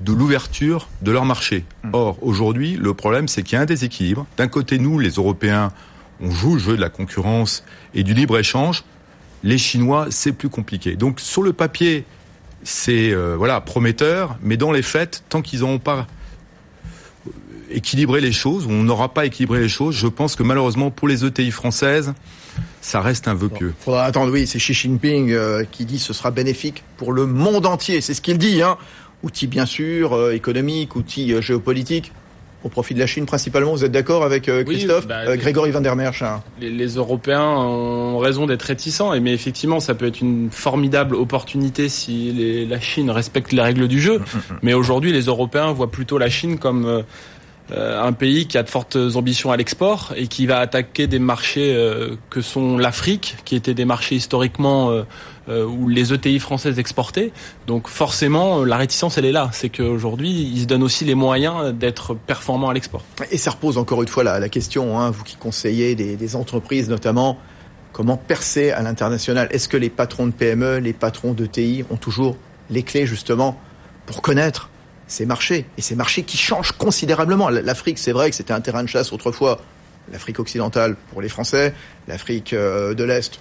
de 0.00 0.12
l'ouverture 0.12 0.88
de 1.02 1.12
leur 1.12 1.24
marché. 1.24 1.64
Or, 1.92 2.18
aujourd'hui, 2.22 2.76
le 2.76 2.92
problème, 2.94 3.28
c'est 3.28 3.44
qu'il 3.44 3.54
y 3.54 3.58
a 3.58 3.62
un 3.62 3.66
déséquilibre. 3.66 4.26
D'un 4.36 4.48
côté, 4.48 4.78
nous, 4.78 4.98
les 4.98 5.10
Européens, 5.10 5.70
on 6.20 6.30
joue 6.30 6.54
le 6.54 6.60
jeu 6.60 6.76
de 6.76 6.80
la 6.80 6.88
concurrence 6.88 7.62
et 7.94 8.02
du 8.02 8.14
libre-échange. 8.14 8.82
Les 9.44 9.58
Chinois, 9.58 10.06
c'est 10.10 10.32
plus 10.32 10.48
compliqué. 10.48 10.96
Donc, 10.96 11.20
sur 11.20 11.42
le 11.42 11.52
papier, 11.52 12.04
c'est 12.64 13.12
euh, 13.12 13.36
voilà 13.36 13.60
prometteur, 13.60 14.36
mais 14.42 14.56
dans 14.56 14.72
les 14.72 14.82
faits, 14.82 15.22
tant 15.28 15.42
qu'ils 15.42 15.60
n'auront 15.60 15.78
pas 15.78 16.06
équilibré 17.70 18.20
les 18.20 18.32
choses, 18.32 18.66
ou 18.66 18.70
on 18.70 18.82
n'aura 18.82 19.14
pas 19.14 19.26
équilibré 19.26 19.60
les 19.60 19.68
choses, 19.68 19.94
je 19.94 20.06
pense 20.06 20.36
que 20.36 20.42
malheureusement, 20.42 20.90
pour 20.90 21.08
les 21.08 21.24
ETI 21.24 21.50
françaises, 21.50 22.12
ça 22.80 23.00
reste 23.00 23.28
un 23.28 23.34
vœu 23.34 23.48
pieux. 23.48 23.74
Faudra 23.80 24.04
attendre, 24.04 24.32
oui, 24.32 24.46
c'est 24.46 24.58
Xi 24.58 24.72
Jinping 24.74 25.30
euh, 25.32 25.64
qui 25.70 25.84
dit 25.84 25.98
ce 25.98 26.12
sera 26.12 26.30
bénéfique 26.30 26.82
pour 26.96 27.12
le 27.12 27.26
monde 27.26 27.66
entier. 27.66 28.00
C'est 28.00 28.14
ce 28.14 28.20
qu'il 28.20 28.38
dit, 28.38 28.62
hein. 28.62 28.76
Outil 29.22 29.46
bien 29.46 29.66
sûr, 29.66 30.14
euh, 30.14 30.32
économique, 30.34 30.96
outil 30.96 31.32
euh, 31.32 31.40
géopolitique, 31.40 32.10
au 32.64 32.68
profit 32.68 32.94
de 32.94 32.98
la 32.98 33.06
Chine 33.06 33.24
principalement. 33.26 33.72
Vous 33.72 33.84
êtes 33.84 33.92
d'accord 33.92 34.24
avec 34.24 34.48
euh, 34.48 34.64
Oui, 34.66 34.74
Christophe 34.76 35.06
bah, 35.06 35.20
Euh, 35.28 35.36
Grégory 35.36 35.70
Van 35.70 35.80
der 35.80 35.94
Merch. 35.96 36.22
hein. 36.22 36.42
Les, 36.60 36.70
les 36.70 36.94
Européens 36.96 37.44
ont 37.44 38.18
raison 38.18 38.46
d'être 38.46 38.62
réticents, 38.62 39.18
mais 39.20 39.32
effectivement, 39.32 39.78
ça 39.80 39.94
peut 39.94 40.06
être 40.06 40.20
une 40.20 40.48
formidable 40.50 41.14
opportunité 41.14 41.88
si 41.88 42.32
les- 42.32 42.66
la 42.66 42.80
Chine 42.80 43.10
respecte 43.10 43.52
les 43.52 43.62
règles 43.62 43.86
du 43.88 44.00
jeu. 44.00 44.20
Mais 44.62 44.74
aujourd'hui, 44.74 45.12
les 45.12 45.22
Européens 45.26 45.72
voient 45.72 45.90
plutôt 45.90 46.18
la 46.18 46.28
Chine 46.30 46.58
comme 46.58 47.02
un 47.70 48.12
pays 48.12 48.46
qui 48.46 48.58
a 48.58 48.62
de 48.62 48.68
fortes 48.68 48.96
ambitions 49.14 49.50
à 49.50 49.56
l'export 49.56 50.12
et 50.16 50.26
qui 50.26 50.46
va 50.46 50.58
attaquer 50.58 51.06
des 51.06 51.18
marchés 51.18 51.74
euh, 51.74 52.16
que 52.28 52.40
sont 52.42 52.76
l'Afrique, 52.76 53.36
qui 53.44 53.56
étaient 53.56 53.74
des 53.74 53.84
marchés 53.84 54.16
historiquement 54.16 54.90
euh, 54.90 55.04
euh, 55.48 55.66
où 55.66 55.88
les 55.88 56.12
ETI 56.12 56.38
françaises 56.38 56.78
exportaient. 56.78 57.32
Donc 57.66 57.88
forcément, 57.88 58.60
euh, 58.60 58.64
la 58.64 58.76
réticence, 58.76 59.18
elle 59.18 59.24
est 59.24 59.32
là. 59.32 59.50
C'est 59.52 59.70
qu'aujourd'hui, 59.70 60.30
ils 60.30 60.60
se 60.62 60.66
donnent 60.66 60.82
aussi 60.82 61.04
les 61.04 61.14
moyens 61.14 61.72
d'être 61.74 62.14
performants 62.14 62.68
à 62.68 62.74
l'export. 62.74 63.02
Et 63.30 63.38
ça 63.38 63.50
repose 63.50 63.78
encore 63.78 64.02
une 64.02 64.08
fois 64.08 64.22
la, 64.22 64.48
question, 64.48 65.00
hein, 65.00 65.10
vous 65.10 65.24
qui 65.24 65.36
conseillez 65.36 65.94
des, 65.94 66.16
des 66.16 66.36
entreprises 66.36 66.88
notamment, 66.88 67.38
comment 67.92 68.16
percer 68.16 68.70
à 68.70 68.82
l'international? 68.82 69.48
Est-ce 69.50 69.68
que 69.68 69.76
les 69.76 69.90
patrons 69.90 70.26
de 70.26 70.32
PME, 70.32 70.78
les 70.78 70.92
patrons 70.92 71.32
de 71.32 71.46
TI 71.46 71.84
ont 71.90 71.96
toujours 71.96 72.36
les 72.70 72.82
clés 72.82 73.06
justement 73.06 73.58
pour 74.06 74.22
connaître 74.22 74.70
ces 75.12 75.26
marchés 75.26 75.66
et 75.78 75.82
ces 75.82 75.94
marchés 75.94 76.22
qui 76.22 76.36
changent 76.38 76.72
considérablement 76.72 77.48
L'Afrique, 77.50 77.98
c'est 77.98 78.12
vrai 78.12 78.30
que 78.30 78.36
c'était 78.36 78.52
un 78.54 78.60
terrain 78.60 78.82
de 78.82 78.88
chasse 78.88 79.12
autrefois. 79.12 79.60
L'Afrique 80.12 80.40
occidentale 80.40 80.96
pour 81.12 81.22
les 81.22 81.28
Français, 81.28 81.74
l'Afrique 82.08 82.52
euh, 82.54 82.92
de 82.94 83.04
l'Est 83.04 83.38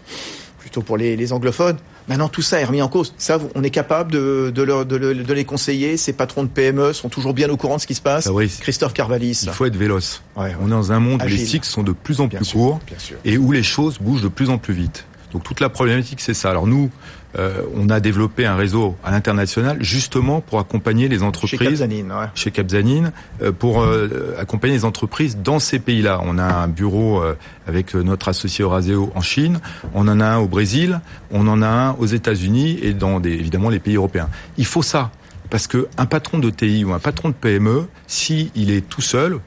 plutôt 0.60 0.82
pour 0.84 0.96
les, 0.96 1.16
les 1.16 1.34
anglophones. 1.34 1.78
Maintenant, 2.08 2.30
tout 2.30 2.44
ça 2.44 2.60
est 2.60 2.66
remis 2.66 2.82
en 2.84 2.88
cause. 2.88 3.14
Ça, 3.18 3.40
on 3.56 3.64
est 3.64 3.72
capable 3.72 4.12
de, 4.12 4.52
de, 4.54 4.62
leur- 4.62 4.86
de 4.86 4.96
le- 4.96 5.16
de 5.16 5.34
les 5.34 5.44
conseiller. 5.46 5.98
Ces 5.98 6.14
patrons 6.14 6.44
de 6.44 6.50
PME 6.50 6.94
sont 6.94 7.10
toujours 7.10 7.34
bien 7.34 7.50
au 7.50 7.58
courant 7.58 7.78
de 7.78 7.82
ce 7.82 7.88
qui 7.88 7.96
se 7.96 8.02
passe. 8.02 8.28
Ah 8.28 8.32
oui. 8.34 8.52
Christophe 8.60 8.94
Carvalis. 8.94 9.40
Il 9.44 9.50
faut 9.50 9.66
être 9.66 9.76
véloce. 9.76 10.22
Ouais, 10.36 10.44
ouais. 10.46 10.56
On 10.62 10.68
est 10.68 10.72
dans 10.72 10.92
un 10.92 11.00
monde 11.00 11.22
où 11.24 11.28
les 11.28 11.38
cycles 11.46 11.66
sont 11.66 11.82
de 11.84 11.94
plus 11.94 12.20
en 12.22 12.28
Bien 12.28 12.38
plus 12.40 12.46
sûr, 12.46 12.60
courts 12.60 12.80
et 13.26 13.38
où 13.40 13.52
les 13.52 13.64
choses 13.64 13.98
bougent 14.00 14.22
de 14.22 14.28
plus 14.28 14.50
en 14.52 14.58
plus 14.60 14.74
vite. 14.76 15.06
Donc 15.32 15.44
toute 15.44 15.62
la 15.62 15.70
problématique, 15.70 16.22
c'est 16.22 16.34
ça. 16.36 16.52
Alors 16.52 16.68
nous, 16.68 16.92
euh, 17.38 17.62
on 17.76 17.90
a 17.90 18.00
développé 18.00 18.46
un 18.46 18.56
réseau 18.56 18.96
à 19.04 19.12
l'international 19.12 19.78
justement 19.82 20.42
pour 20.42 20.60
accompagner 20.60 21.08
les 21.08 21.24
entreprises 21.24 21.60
chez 21.60 21.66
Capzanine, 21.66 22.12
ouais. 22.12 22.28
chez 22.36 22.52
Capzanine 22.52 23.12
euh, 23.42 23.52
pour 23.52 23.82
euh, 23.82 24.36
accompagner 24.38 24.74
les 24.74 24.86
entreprises 24.86 25.38
dans 25.38 25.60
ces 25.60 25.80
pays-là. 25.80 26.20
On 26.24 26.38
a 26.38 26.44
un 26.44 26.68
bureau 26.68 27.22
avec 27.68 27.96
notre 27.96 28.28
associé 28.28 28.64
Euraseo 28.64 29.12
en 29.16 29.22
Chine, 29.22 29.60
on 29.94 30.08
en 30.08 30.20
a 30.20 30.26
un 30.26 30.38
au 30.40 30.48
Brésil, 30.48 31.00
on 31.32 31.48
en 31.48 31.62
a 31.62 31.68
un 31.68 31.92
aux 31.94 32.06
États-Unis 32.06 32.80
et 32.82 32.94
dans 32.94 33.20
des, 33.20 33.32
évidemment 33.32 33.70
les 33.70 33.80
pays 33.80 33.96
européens. 33.96 34.30
Il 34.58 34.66
faut 34.66 34.82
ça 34.84 35.12
parce 35.50 35.68
que 35.68 35.88
un 35.98 36.06
patron 36.06 36.40
de 36.40 36.50
TI 36.50 36.84
ou 36.84 36.94
un 36.94 37.00
patron 37.00 37.30
de 37.30 37.34
PME, 37.34 37.88
si 38.08 38.52
il 38.56 38.72
est 38.72 38.88
tout 38.88 39.02
seul, 39.02 39.40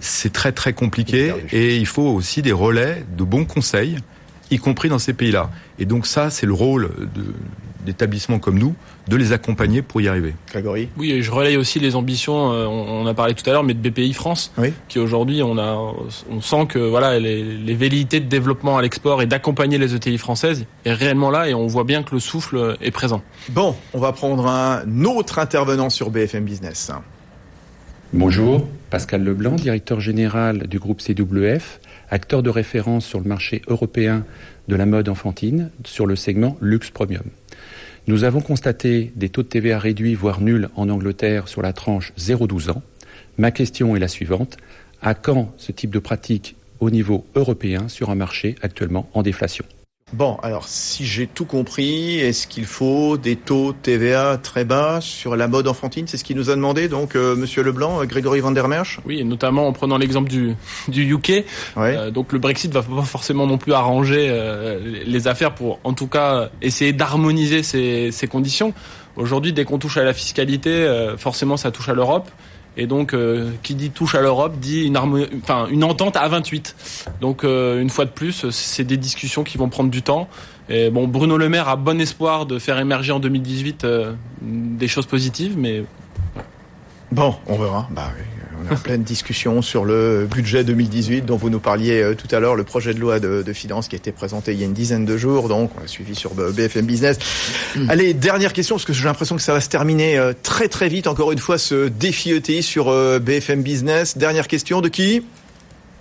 c'est 0.00 0.32
très 0.32 0.52
très 0.52 0.72
compliqué 0.72 1.32
et 1.52 1.76
il 1.76 1.86
faut 1.86 2.08
aussi 2.08 2.42
des 2.42 2.52
relais 2.52 3.04
de 3.16 3.24
bons 3.24 3.44
conseils 3.44 3.98
y 4.50 4.58
compris 4.58 4.88
dans 4.88 4.98
ces 4.98 5.12
pays-là. 5.12 5.50
Et 5.78 5.84
donc 5.84 6.06
ça, 6.06 6.30
c'est 6.30 6.46
le 6.46 6.52
rôle 6.52 6.90
d'établissements 7.84 8.38
comme 8.38 8.58
nous 8.58 8.74
de 9.08 9.16
les 9.16 9.32
accompagner 9.32 9.80
pour 9.80 10.00
y 10.00 10.08
arriver. 10.08 10.34
Grégory? 10.50 10.88
Oui, 10.98 11.12
et 11.12 11.22
je 11.22 11.30
relaye 11.30 11.56
aussi 11.56 11.80
les 11.80 11.96
ambitions, 11.96 12.52
euh, 12.52 12.66
on, 12.66 13.06
a 13.06 13.14
parlé 13.14 13.34
tout 13.34 13.48
à 13.48 13.52
l'heure, 13.52 13.64
mais 13.64 13.72
de 13.74 13.88
BPI 13.88 14.12
France, 14.12 14.52
qui 14.88 14.98
aujourd'hui, 14.98 15.42
on, 15.42 15.56
a, 15.56 15.94
on 16.30 16.40
sent 16.40 16.66
que 16.68 16.78
voilà, 16.78 17.18
les, 17.18 17.42
les 17.42 17.74
velléités 17.74 18.20
de 18.20 18.26
développement 18.26 18.76
à 18.76 18.82
l'export 18.82 19.22
et 19.22 19.26
d'accompagner 19.26 19.78
les 19.78 19.94
ETI 19.94 20.18
françaises 20.18 20.66
est 20.84 20.92
réellement 20.92 21.30
là 21.30 21.48
et 21.48 21.54
on 21.54 21.66
voit 21.66 21.84
bien 21.84 22.02
que 22.02 22.14
le 22.14 22.20
souffle 22.20 22.76
est 22.82 22.90
présent. 22.90 23.22
Bon, 23.50 23.74
on 23.94 23.98
va 23.98 24.12
prendre 24.12 24.46
un 24.46 25.04
autre 25.04 25.38
intervenant 25.38 25.88
sur 25.88 26.10
BFM 26.10 26.44
Business. 26.44 26.90
Bonjour, 28.14 28.66
Pascal 28.88 29.22
Leblanc, 29.22 29.56
directeur 29.56 30.00
général 30.00 30.66
du 30.66 30.78
groupe 30.78 31.02
CWF 31.02 31.78
acteur 32.10 32.42
de 32.42 32.48
référence 32.48 33.04
sur 33.04 33.20
le 33.20 33.26
marché 33.26 33.60
européen 33.66 34.24
de 34.66 34.76
la 34.76 34.86
mode 34.86 35.10
enfantine 35.10 35.70
sur 35.84 36.06
le 36.06 36.16
segment 36.16 36.56
luxe 36.62 36.88
premium. 36.88 37.24
Nous 38.06 38.24
avons 38.24 38.40
constaté 38.40 39.12
des 39.14 39.28
taux 39.28 39.42
de 39.42 39.48
TVA 39.48 39.78
réduits, 39.78 40.14
voire 40.14 40.40
nuls 40.40 40.70
en 40.74 40.88
Angleterre 40.88 41.48
sur 41.48 41.60
la 41.60 41.74
tranche 41.74 42.14
0-12 42.18 42.70
ans. 42.70 42.82
Ma 43.36 43.50
question 43.50 43.94
est 43.94 44.00
la 44.00 44.08
suivante. 44.08 44.56
À 45.02 45.12
quand 45.14 45.52
ce 45.58 45.70
type 45.72 45.90
de 45.90 45.98
pratique 45.98 46.56
au 46.80 46.90
niveau 46.90 47.26
européen 47.34 47.88
sur 47.88 48.08
un 48.08 48.14
marché 48.14 48.54
actuellement 48.62 49.10
en 49.12 49.22
déflation? 49.22 49.66
Bon, 50.14 50.38
alors 50.42 50.66
si 50.68 51.04
j'ai 51.04 51.26
tout 51.26 51.44
compris, 51.44 52.18
est-ce 52.18 52.46
qu'il 52.46 52.64
faut 52.64 53.18
des 53.18 53.36
taux 53.36 53.74
TVA 53.74 54.38
très 54.42 54.64
bas 54.64 55.00
sur 55.02 55.36
la 55.36 55.48
mode 55.48 55.68
enfantine? 55.68 56.06
C'est 56.06 56.16
ce 56.16 56.24
qu'il 56.24 56.36
nous 56.36 56.48
a 56.48 56.54
demandé, 56.54 56.88
donc 56.88 57.14
euh, 57.14 57.36
Monsieur 57.36 57.62
Leblanc, 57.62 58.00
euh, 58.00 58.06
Grégory 58.06 58.40
Van 58.40 58.50
der 58.50 58.68
Merch? 58.68 59.00
Oui, 59.04 59.20
et 59.20 59.24
notamment 59.24 59.68
en 59.68 59.72
prenant 59.74 59.98
l'exemple 59.98 60.30
du, 60.30 60.56
du 60.88 61.12
UK. 61.12 61.44
Euh, 61.76 62.10
donc 62.10 62.32
le 62.32 62.38
Brexit 62.38 62.72
va 62.72 62.80
pas 62.80 63.02
forcément 63.02 63.46
non 63.46 63.58
plus 63.58 63.74
arranger 63.74 64.34
les 65.06 65.28
affaires 65.28 65.54
pour, 65.54 65.78
en 65.84 65.92
tout 65.92 66.06
cas, 66.06 66.48
essayer 66.62 66.94
d'harmoniser 66.94 67.62
ces, 67.62 68.10
ces 68.10 68.26
conditions. 68.26 68.72
Aujourd'hui, 69.16 69.52
dès 69.52 69.64
qu'on 69.64 69.78
touche 69.78 69.98
à 69.98 70.04
la 70.04 70.14
fiscalité, 70.14 70.86
forcément, 71.18 71.58
ça 71.58 71.70
touche 71.70 71.88
à 71.90 71.94
l'Europe. 71.94 72.30
Et 72.78 72.86
donc, 72.86 73.12
euh, 73.12 73.50
qui 73.64 73.74
dit 73.74 73.90
touche 73.90 74.14
à 74.14 74.20
l'Europe 74.20 74.54
dit 74.58 74.84
une, 74.84 74.96
enfin, 74.96 75.66
une 75.68 75.82
entente 75.82 76.16
à 76.16 76.26
28. 76.28 76.76
Donc, 77.20 77.42
euh, 77.42 77.82
une 77.82 77.90
fois 77.90 78.04
de 78.04 78.10
plus, 78.10 78.48
c'est 78.50 78.84
des 78.84 78.96
discussions 78.96 79.42
qui 79.42 79.58
vont 79.58 79.68
prendre 79.68 79.90
du 79.90 80.02
temps. 80.02 80.28
Et 80.68 80.88
bon, 80.88 81.08
Bruno 81.08 81.36
Le 81.36 81.48
Maire 81.48 81.68
a 81.68 81.74
bon 81.74 82.00
espoir 82.00 82.46
de 82.46 82.60
faire 82.60 82.78
émerger 82.78 83.10
en 83.10 83.18
2018 83.18 83.84
euh, 83.84 84.12
des 84.42 84.86
choses 84.86 85.06
positives, 85.06 85.58
mais 85.58 85.82
bon, 87.10 87.34
on 87.48 87.58
verra. 87.58 87.88
Bah, 87.90 88.12
oui 88.16 88.37
on 88.58 88.70
est 88.70 88.74
en 88.74 88.78
pleine 88.78 89.02
discussion 89.02 89.62
sur 89.62 89.84
le 89.84 90.26
budget 90.30 90.64
2018 90.64 91.22
dont 91.22 91.36
vous 91.36 91.50
nous 91.50 91.60
parliez 91.60 92.02
euh, 92.02 92.14
tout 92.14 92.32
à 92.34 92.40
l'heure, 92.40 92.56
le 92.56 92.64
projet 92.64 92.94
de 92.94 92.98
loi 92.98 93.20
de, 93.20 93.42
de, 93.42 93.52
finances 93.52 93.88
qui 93.88 93.96
a 93.96 93.98
été 93.98 94.12
présenté 94.12 94.52
il 94.52 94.58
y 94.58 94.62
a 94.62 94.66
une 94.66 94.72
dizaine 94.72 95.04
de 95.04 95.16
jours. 95.16 95.48
Donc, 95.48 95.70
on 95.78 95.84
a 95.84 95.86
suivi 95.86 96.14
sur 96.14 96.34
BFM 96.34 96.86
Business. 96.86 97.18
Mm. 97.76 97.90
Allez, 97.90 98.14
dernière 98.14 98.52
question, 98.52 98.76
parce 98.76 98.84
que 98.84 98.92
j'ai 98.92 99.04
l'impression 99.04 99.36
que 99.36 99.42
ça 99.42 99.52
va 99.52 99.60
se 99.60 99.68
terminer 99.68 100.18
euh, 100.18 100.32
très 100.42 100.68
très 100.68 100.88
vite. 100.88 101.06
Encore 101.06 101.32
une 101.32 101.38
fois, 101.38 101.58
ce 101.58 101.88
défi 101.88 102.32
ETI 102.32 102.62
sur 102.62 102.88
euh, 102.88 103.18
BFM 103.18 103.62
Business. 103.62 104.18
Dernière 104.18 104.48
question 104.48 104.80
de 104.80 104.88
qui? 104.88 105.22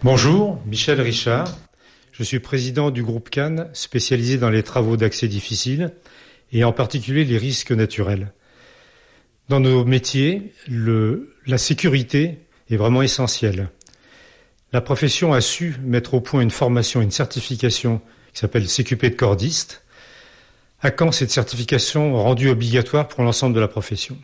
Bonjour, 0.04 0.60
Michel 0.66 1.02
Richard. 1.02 1.58
Je 2.12 2.24
suis 2.24 2.40
président 2.40 2.90
du 2.90 3.04
groupe 3.04 3.30
Cannes, 3.30 3.68
spécialisé 3.74 4.38
dans 4.38 4.50
les 4.50 4.64
travaux 4.64 4.98
d'accès 4.98 5.28
difficiles 5.28 5.92
et 6.52 6.64
en 6.64 6.72
particulier 6.72 7.26
les 7.26 7.38
risques 7.38 7.72
naturels. 7.72 8.32
Dans 9.50 9.60
nos 9.60 9.86
métiers, 9.86 10.52
le, 10.68 11.36
la 11.46 11.58
sécurité 11.58 12.40
est 12.70 12.78
vraiment 12.78 13.02
essentiel. 13.02 13.70
La 14.74 14.82
profession 14.82 15.34
a 15.34 15.42
su 15.42 15.78
mettre 15.82 16.14
au 16.14 16.22
point 16.22 16.42
une 16.42 16.52
formation, 16.52 17.02
une 17.02 17.12
certification 17.12 18.02
qui 18.34 18.40
s'appelle 18.40 18.68
CQP 18.68 19.06
de 19.06 19.16
cordiste. 19.16 19.84
À 20.82 20.92
quand 20.92 21.12
cette 21.12 21.32
certification 21.32 22.22
rendue 22.22 22.50
obligatoire 22.50 23.08
pour 23.08 23.24
l'ensemble 23.24 23.56
de 23.56 23.60
la 23.60 23.68
profession? 23.68 24.18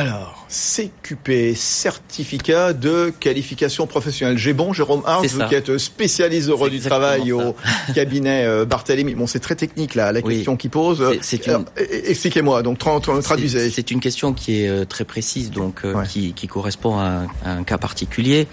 Alors, 0.00 0.46
CQP, 0.48 1.54
certificat 1.54 2.72
de 2.72 3.12
qualification 3.20 3.86
professionnelle. 3.86 4.38
J'ai 4.38 4.54
bon, 4.54 4.72
Jérôme 4.72 5.02
Hart, 5.04 5.26
vous 5.26 5.44
qui 5.44 5.54
êtes 5.54 5.76
spécialiste 5.76 6.48
au 6.48 6.52
droit 6.52 6.70
du 6.70 6.80
travail 6.80 7.32
au 7.32 7.54
cabinet 7.94 8.46
euh, 8.46 8.64
Barthélemy. 8.64 9.14
Bon, 9.14 9.26
c'est 9.26 9.40
très 9.40 9.56
technique 9.56 9.94
là, 9.94 10.10
la 10.10 10.22
question 10.22 10.56
qu'il 10.56 10.70
pose. 10.70 11.04
Une... 11.46 11.64
Expliquez-moi, 11.76 12.62
donc 12.62 12.78
traduisez. 12.78 13.68
C'est 13.68 13.90
une 13.90 14.00
question 14.00 14.32
qui 14.32 14.62
est 14.62 14.68
euh, 14.70 14.86
très 14.86 15.04
précise, 15.04 15.50
donc 15.50 15.82
euh, 15.84 16.02
qui, 16.04 16.32
qui, 16.32 16.46
correspond 16.46 16.96
à 16.96 17.04
un, 17.04 17.26
à 17.44 17.52
un 17.52 17.62
cas 17.62 17.76
particulier. 17.76 18.46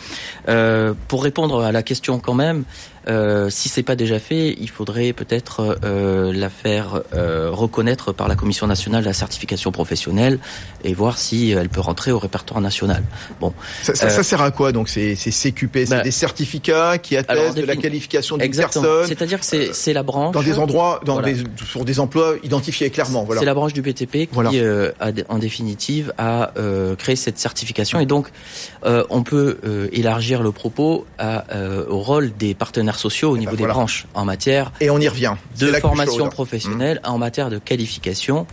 Euh, 0.50 0.94
pour 1.08 1.24
répondre 1.24 1.64
à 1.64 1.72
la 1.72 1.82
question 1.82 2.20
quand 2.20 2.34
même, 2.34 2.66
euh, 3.08 3.50
si 3.50 3.70
c'est 3.70 3.84
pas 3.84 3.96
déjà 3.96 4.20
fait, 4.20 4.56
il 4.60 4.70
faudrait 4.70 5.14
peut-être 5.14 5.80
euh, 5.84 6.34
la 6.34 6.50
faire 6.50 7.02
euh, 7.14 7.50
reconnaître 7.52 8.12
par 8.12 8.28
la 8.28 8.36
Commission 8.36 8.68
nationale 8.68 9.02
de 9.02 9.08
la 9.08 9.14
certification 9.14 9.72
professionnelle 9.72 10.40
et 10.84 10.94
voir 10.94 11.18
si 11.18 11.52
elle 11.52 11.70
peut 11.70 11.80
rentrer 11.80 12.12
au 12.12 12.20
répertoire 12.20 12.60
national. 12.60 13.04
Bon, 13.40 13.54
ça, 13.82 13.96
ça, 13.96 14.10
ça 14.10 14.24
sert 14.24 14.42
à 14.42 14.52
quoi 14.52 14.74
donc 14.74 14.90
ces, 14.90 15.16
ces 15.16 15.32
CQP 15.32 15.86
C'est 15.86 15.90
bah, 15.90 16.02
des 16.02 16.12
certificats 16.12 16.98
qui 16.98 17.16
attestent 17.16 17.56
de 17.56 17.66
la 17.66 17.78
qualification 17.78 18.38
d'une 18.38 18.52
personne. 18.52 19.06
C'est-à-dire 19.08 19.40
que 19.40 19.46
c'est 19.46 19.94
la 19.94 20.04
branche 20.04 20.34
dans 20.34 20.44
des 20.44 20.60
endroits, 20.60 21.00
dans 21.06 21.22
des, 21.22 21.38
sur 21.66 21.86
des 21.86 22.00
emplois 22.00 22.36
identifiés 22.44 22.90
clairement. 22.90 23.24
Voilà. 23.24 23.40
C'est 23.40 23.46
la 23.46 23.54
branche 23.54 23.74
du 23.74 23.82
BTP 23.82 24.30
qui, 24.30 24.60
a, 24.60 25.12
en 25.30 25.38
définitive, 25.38 26.14
a 26.18 26.52
créé 26.98 27.16
cette 27.16 27.40
certification 27.40 28.00
et 28.00 28.06
donc 28.06 28.32
on 28.84 29.24
peut 29.24 29.90
élargir 29.94 30.44
le 30.44 30.52
propos 30.52 31.06
à, 31.18 31.46
au 31.88 32.00
rôle 32.00 32.36
des 32.36 32.54
partenaires 32.54 32.97
sociaux 32.98 33.32
au 33.32 33.36
eh 33.36 33.40
niveau 33.40 33.56
ben 33.56 33.66
des 33.66 33.68
branches 33.68 34.08
en 34.14 34.26
matière 34.26 34.72
et 34.82 34.90
on 34.90 35.00
y 35.00 35.08
revient 35.08 35.36
de 35.60 35.68
formation 35.74 36.30
professionnelle, 36.30 37.02
mmh. 37.04 37.10
en 37.10 37.18
matière 37.18 37.50
de 37.50 37.58
qualification 37.58 38.48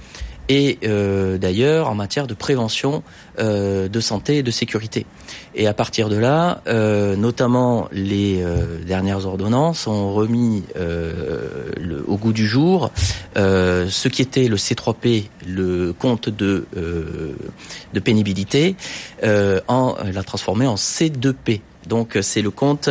et 0.48 0.78
euh, 0.84 1.38
d'ailleurs 1.38 1.88
en 1.88 1.94
matière 1.94 2.26
de 2.26 2.34
prévention 2.34 3.02
euh, 3.38 3.88
de 3.88 4.00
santé 4.00 4.38
et 4.38 4.42
de 4.42 4.50
sécurité. 4.50 5.06
Et 5.54 5.66
à 5.66 5.74
partir 5.74 6.08
de 6.08 6.16
là, 6.16 6.60
euh, 6.66 7.16
notamment 7.16 7.88
les 7.92 8.44
dernières 8.86 9.26
ordonnances 9.26 9.86
ont 9.86 10.12
remis 10.12 10.64
le, 10.76 12.04
au 12.06 12.16
goût 12.16 12.32
du 12.32 12.46
jour 12.46 12.90
ce 13.36 14.08
qui 14.08 14.22
était 14.22 14.48
le 14.48 14.56
C3P, 14.56 15.28
le 15.46 15.92
compte 15.92 16.28
de, 16.28 16.66
de 16.74 18.00
pénibilité, 18.00 18.76
en 19.22 19.96
l'a 20.12 20.22
transformé 20.22 20.66
en 20.66 20.74
C2P, 20.74 21.60
donc 21.86 22.18
c'est 22.22 22.42
le 22.42 22.50
compte 22.50 22.88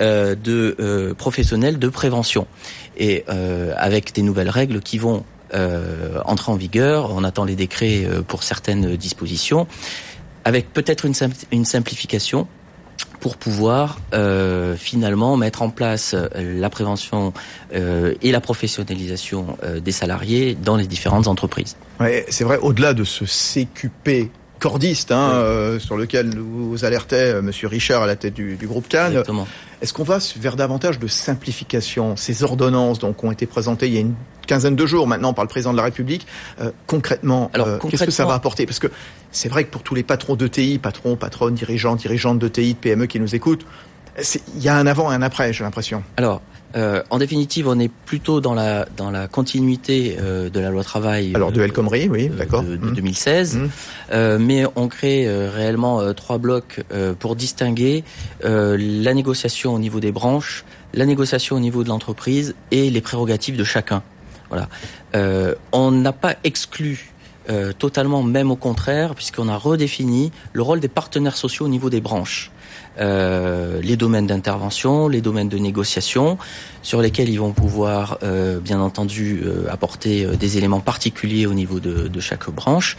euh, 0.00 0.34
de 0.34 0.76
euh, 0.80 1.14
professionnels 1.14 1.78
de 1.78 1.88
prévention. 1.88 2.46
Et 2.96 3.24
euh, 3.28 3.72
avec 3.76 4.14
des 4.14 4.22
nouvelles 4.22 4.50
règles 4.50 4.80
qui 4.80 4.98
vont 4.98 5.24
entrer 6.24 6.50
en 6.50 6.54
vigueur, 6.54 7.12
on 7.14 7.24
attend 7.24 7.44
les 7.44 7.56
décrets 7.56 8.06
pour 8.26 8.42
certaines 8.42 8.96
dispositions, 8.96 9.66
avec 10.46 10.72
peut-être 10.72 11.04
une, 11.04 11.64
simplification 11.66 12.48
pour 13.20 13.36
pouvoir 13.36 14.00
euh, 14.14 14.76
finalement 14.76 15.36
mettre 15.36 15.62
en 15.62 15.70
place 15.70 16.16
la 16.34 16.70
prévention 16.70 17.32
euh, 17.72 18.14
et 18.20 18.32
la 18.32 18.40
professionnalisation 18.40 19.56
euh, 19.62 19.78
des 19.78 19.92
salariés 19.92 20.56
dans 20.56 20.76
les 20.76 20.86
différentes 20.86 21.28
entreprises. 21.28 21.76
Ouais, 22.00 22.26
c'est 22.28 22.44
vrai, 22.44 22.58
au-delà 22.58 22.94
de 22.94 23.04
ce 23.04 23.24
CQP 23.24 24.30
cordiste, 24.62 25.10
hein, 25.10 25.32
euh, 25.32 25.80
sur 25.80 25.96
lequel 25.96 26.38
vous 26.38 26.84
alertait 26.84 27.34
euh, 27.34 27.42
Monsieur 27.42 27.66
Richard 27.66 28.04
à 28.04 28.06
la 28.06 28.14
tête 28.14 28.32
du, 28.32 28.54
du 28.54 28.68
groupe 28.68 28.88
Cannes. 28.88 29.24
Est-ce 29.82 29.92
qu'on 29.92 30.04
va 30.04 30.18
vers 30.36 30.54
davantage 30.54 31.00
de 31.00 31.08
simplification 31.08 32.14
Ces 32.14 32.44
ordonnances 32.44 33.00
donc 33.00 33.24
ont 33.24 33.32
été 33.32 33.46
présentées 33.46 33.88
il 33.88 33.94
y 33.94 33.96
a 33.96 34.00
une 34.00 34.14
quinzaine 34.46 34.76
de 34.76 34.86
jours 34.86 35.08
maintenant 35.08 35.32
par 35.32 35.44
le 35.44 35.48
président 35.48 35.72
de 35.72 35.78
la 35.78 35.82
République. 35.82 36.28
Euh, 36.60 36.70
concrètement, 36.86 37.50
euh, 37.56 37.78
qu'est-ce 37.90 38.04
que 38.04 38.12
ça 38.12 38.24
va 38.24 38.34
apporter 38.34 38.64
Parce 38.64 38.78
que 38.78 38.86
c'est 39.32 39.48
vrai 39.48 39.64
que 39.64 39.70
pour 39.70 39.82
tous 39.82 39.96
les 39.96 40.04
patrons 40.04 40.36
d'ETI, 40.36 40.78
patrons, 40.78 41.16
patronnes, 41.16 41.54
dirigeants, 41.54 41.96
dirigeantes 41.96 42.38
d'ETI, 42.38 42.74
de 42.74 42.78
PME 42.78 43.06
qui 43.06 43.18
nous 43.18 43.34
écoutent, 43.34 43.66
il 44.54 44.62
y 44.62 44.68
a 44.68 44.76
un 44.76 44.86
avant 44.86 45.10
et 45.10 45.16
un 45.16 45.22
après, 45.22 45.52
j'ai 45.52 45.64
l'impression. 45.64 46.04
Alors, 46.18 46.40
euh, 46.76 47.02
en 47.10 47.18
définitive, 47.18 47.68
on 47.68 47.78
est 47.78 47.90
plutôt 47.90 48.40
dans 48.40 48.54
la 48.54 48.86
dans 48.96 49.10
la 49.10 49.28
continuité 49.28 50.16
euh, 50.20 50.50
de 50.50 50.60
la 50.60 50.70
loi 50.70 50.82
travail. 50.84 51.32
Alors 51.34 51.52
de 51.52 51.60
El 51.60 51.72
Khomri, 51.72 52.08
oui, 52.08 52.28
euh, 52.30 52.36
d'accord. 52.36 52.62
De, 52.62 52.76
de 52.76 52.90
2016, 52.90 53.56
mmh. 53.56 53.60
mmh. 53.60 54.36
mais 54.38 54.64
on 54.76 54.88
crée 54.88 55.26
réellement 55.48 56.12
trois 56.14 56.38
blocs 56.38 56.82
pour 57.18 57.36
distinguer 57.36 58.04
la 58.42 59.14
négociation 59.14 59.74
au 59.74 59.78
niveau 59.78 60.00
des 60.00 60.12
branches, 60.12 60.64
la 60.94 61.06
négociation 61.06 61.56
au 61.56 61.60
niveau 61.60 61.84
de 61.84 61.88
l'entreprise 61.88 62.54
et 62.70 62.90
les 62.90 63.00
prérogatives 63.00 63.56
de 63.56 63.64
chacun. 63.64 64.02
Voilà. 64.52 64.68
Euh, 65.14 65.54
on 65.72 65.90
n'a 65.90 66.12
pas 66.12 66.36
exclu 66.44 67.12
euh, 67.48 67.72
totalement, 67.72 68.22
même 68.22 68.50
au 68.50 68.56
contraire, 68.56 69.14
puisqu'on 69.14 69.48
a 69.48 69.56
redéfini 69.56 70.30
le 70.52 70.60
rôle 70.60 70.78
des 70.78 70.88
partenaires 70.88 71.36
sociaux 71.36 71.64
au 71.64 71.70
niveau 71.70 71.88
des 71.88 72.02
branches. 72.02 72.50
Euh, 73.00 73.80
les 73.82 73.96
domaines 73.96 74.26
d'intervention, 74.26 75.08
les 75.08 75.22
domaines 75.22 75.48
de 75.48 75.56
négociation, 75.56 76.36
sur 76.82 77.00
lesquels 77.00 77.30
ils 77.30 77.38
vont 77.40 77.52
pouvoir, 77.52 78.18
euh, 78.22 78.60
bien 78.60 78.80
entendu, 78.80 79.42
euh, 79.44 79.64
apporter 79.70 80.26
des 80.38 80.58
éléments 80.58 80.80
particuliers 80.80 81.46
au 81.46 81.54
niveau 81.54 81.80
de, 81.80 82.08
de 82.08 82.20
chaque 82.20 82.50
branche, 82.50 82.98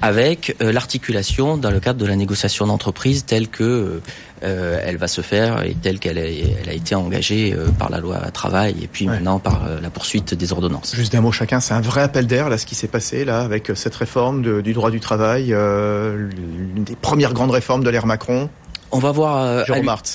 avec 0.00 0.56
l'articulation 0.60 1.58
dans 1.58 1.70
le 1.70 1.80
cadre 1.80 1.98
de 1.98 2.06
la 2.06 2.16
négociation 2.16 2.66
d'entreprise 2.66 3.24
telle 3.26 3.48
que 3.48 4.00
elle 4.42 4.96
va 4.98 5.08
se 5.08 5.22
faire 5.22 5.64
et 5.64 5.74
telle 5.74 5.98
qu'elle 5.98 6.18
a, 6.18 6.72
été 6.72 6.94
engagée 6.94 7.56
par 7.78 7.90
la 7.90 7.98
loi 8.00 8.18
travail 8.30 8.76
et 8.82 8.86
puis 8.86 9.06
Ouais. 9.06 9.14
maintenant 9.14 9.38
par 9.38 9.62
la 9.82 9.90
poursuite 9.90 10.34
des 10.34 10.52
ordonnances. 10.52 10.94
Juste 10.94 11.12
d'un 11.12 11.20
mot 11.22 11.32
chacun, 11.32 11.58
c'est 11.60 11.72
un 11.74 11.80
vrai 11.80 12.02
appel 12.02 12.26
d'air 12.26 12.48
là 12.50 12.58
ce 12.58 12.66
qui 12.66 12.74
s'est 12.74 12.86
passé 12.86 13.24
là 13.24 13.40
avec 13.40 13.72
cette 13.74 13.94
réforme 13.94 14.42
de- 14.42 14.60
du 14.60 14.72
droit 14.74 14.90
du 14.90 15.00
travail, 15.00 15.46
l'une 15.48 16.84
des 16.84 16.96
premières 16.96 17.32
grandes 17.32 17.50
réformes 17.50 17.82
de 17.82 17.90
l'ère 17.90 18.06
Macron. 18.06 18.48
On 18.92 18.98
va 19.00 19.10
voir 19.10 19.42
euh, 19.42 19.64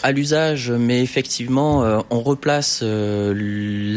à 0.04 0.12
l'usage, 0.12 0.72
mais 0.72 1.02
effectivement, 1.02 1.84
euh, 1.84 2.00
on 2.10 2.22
replace 2.22 2.80
euh, 2.82 3.34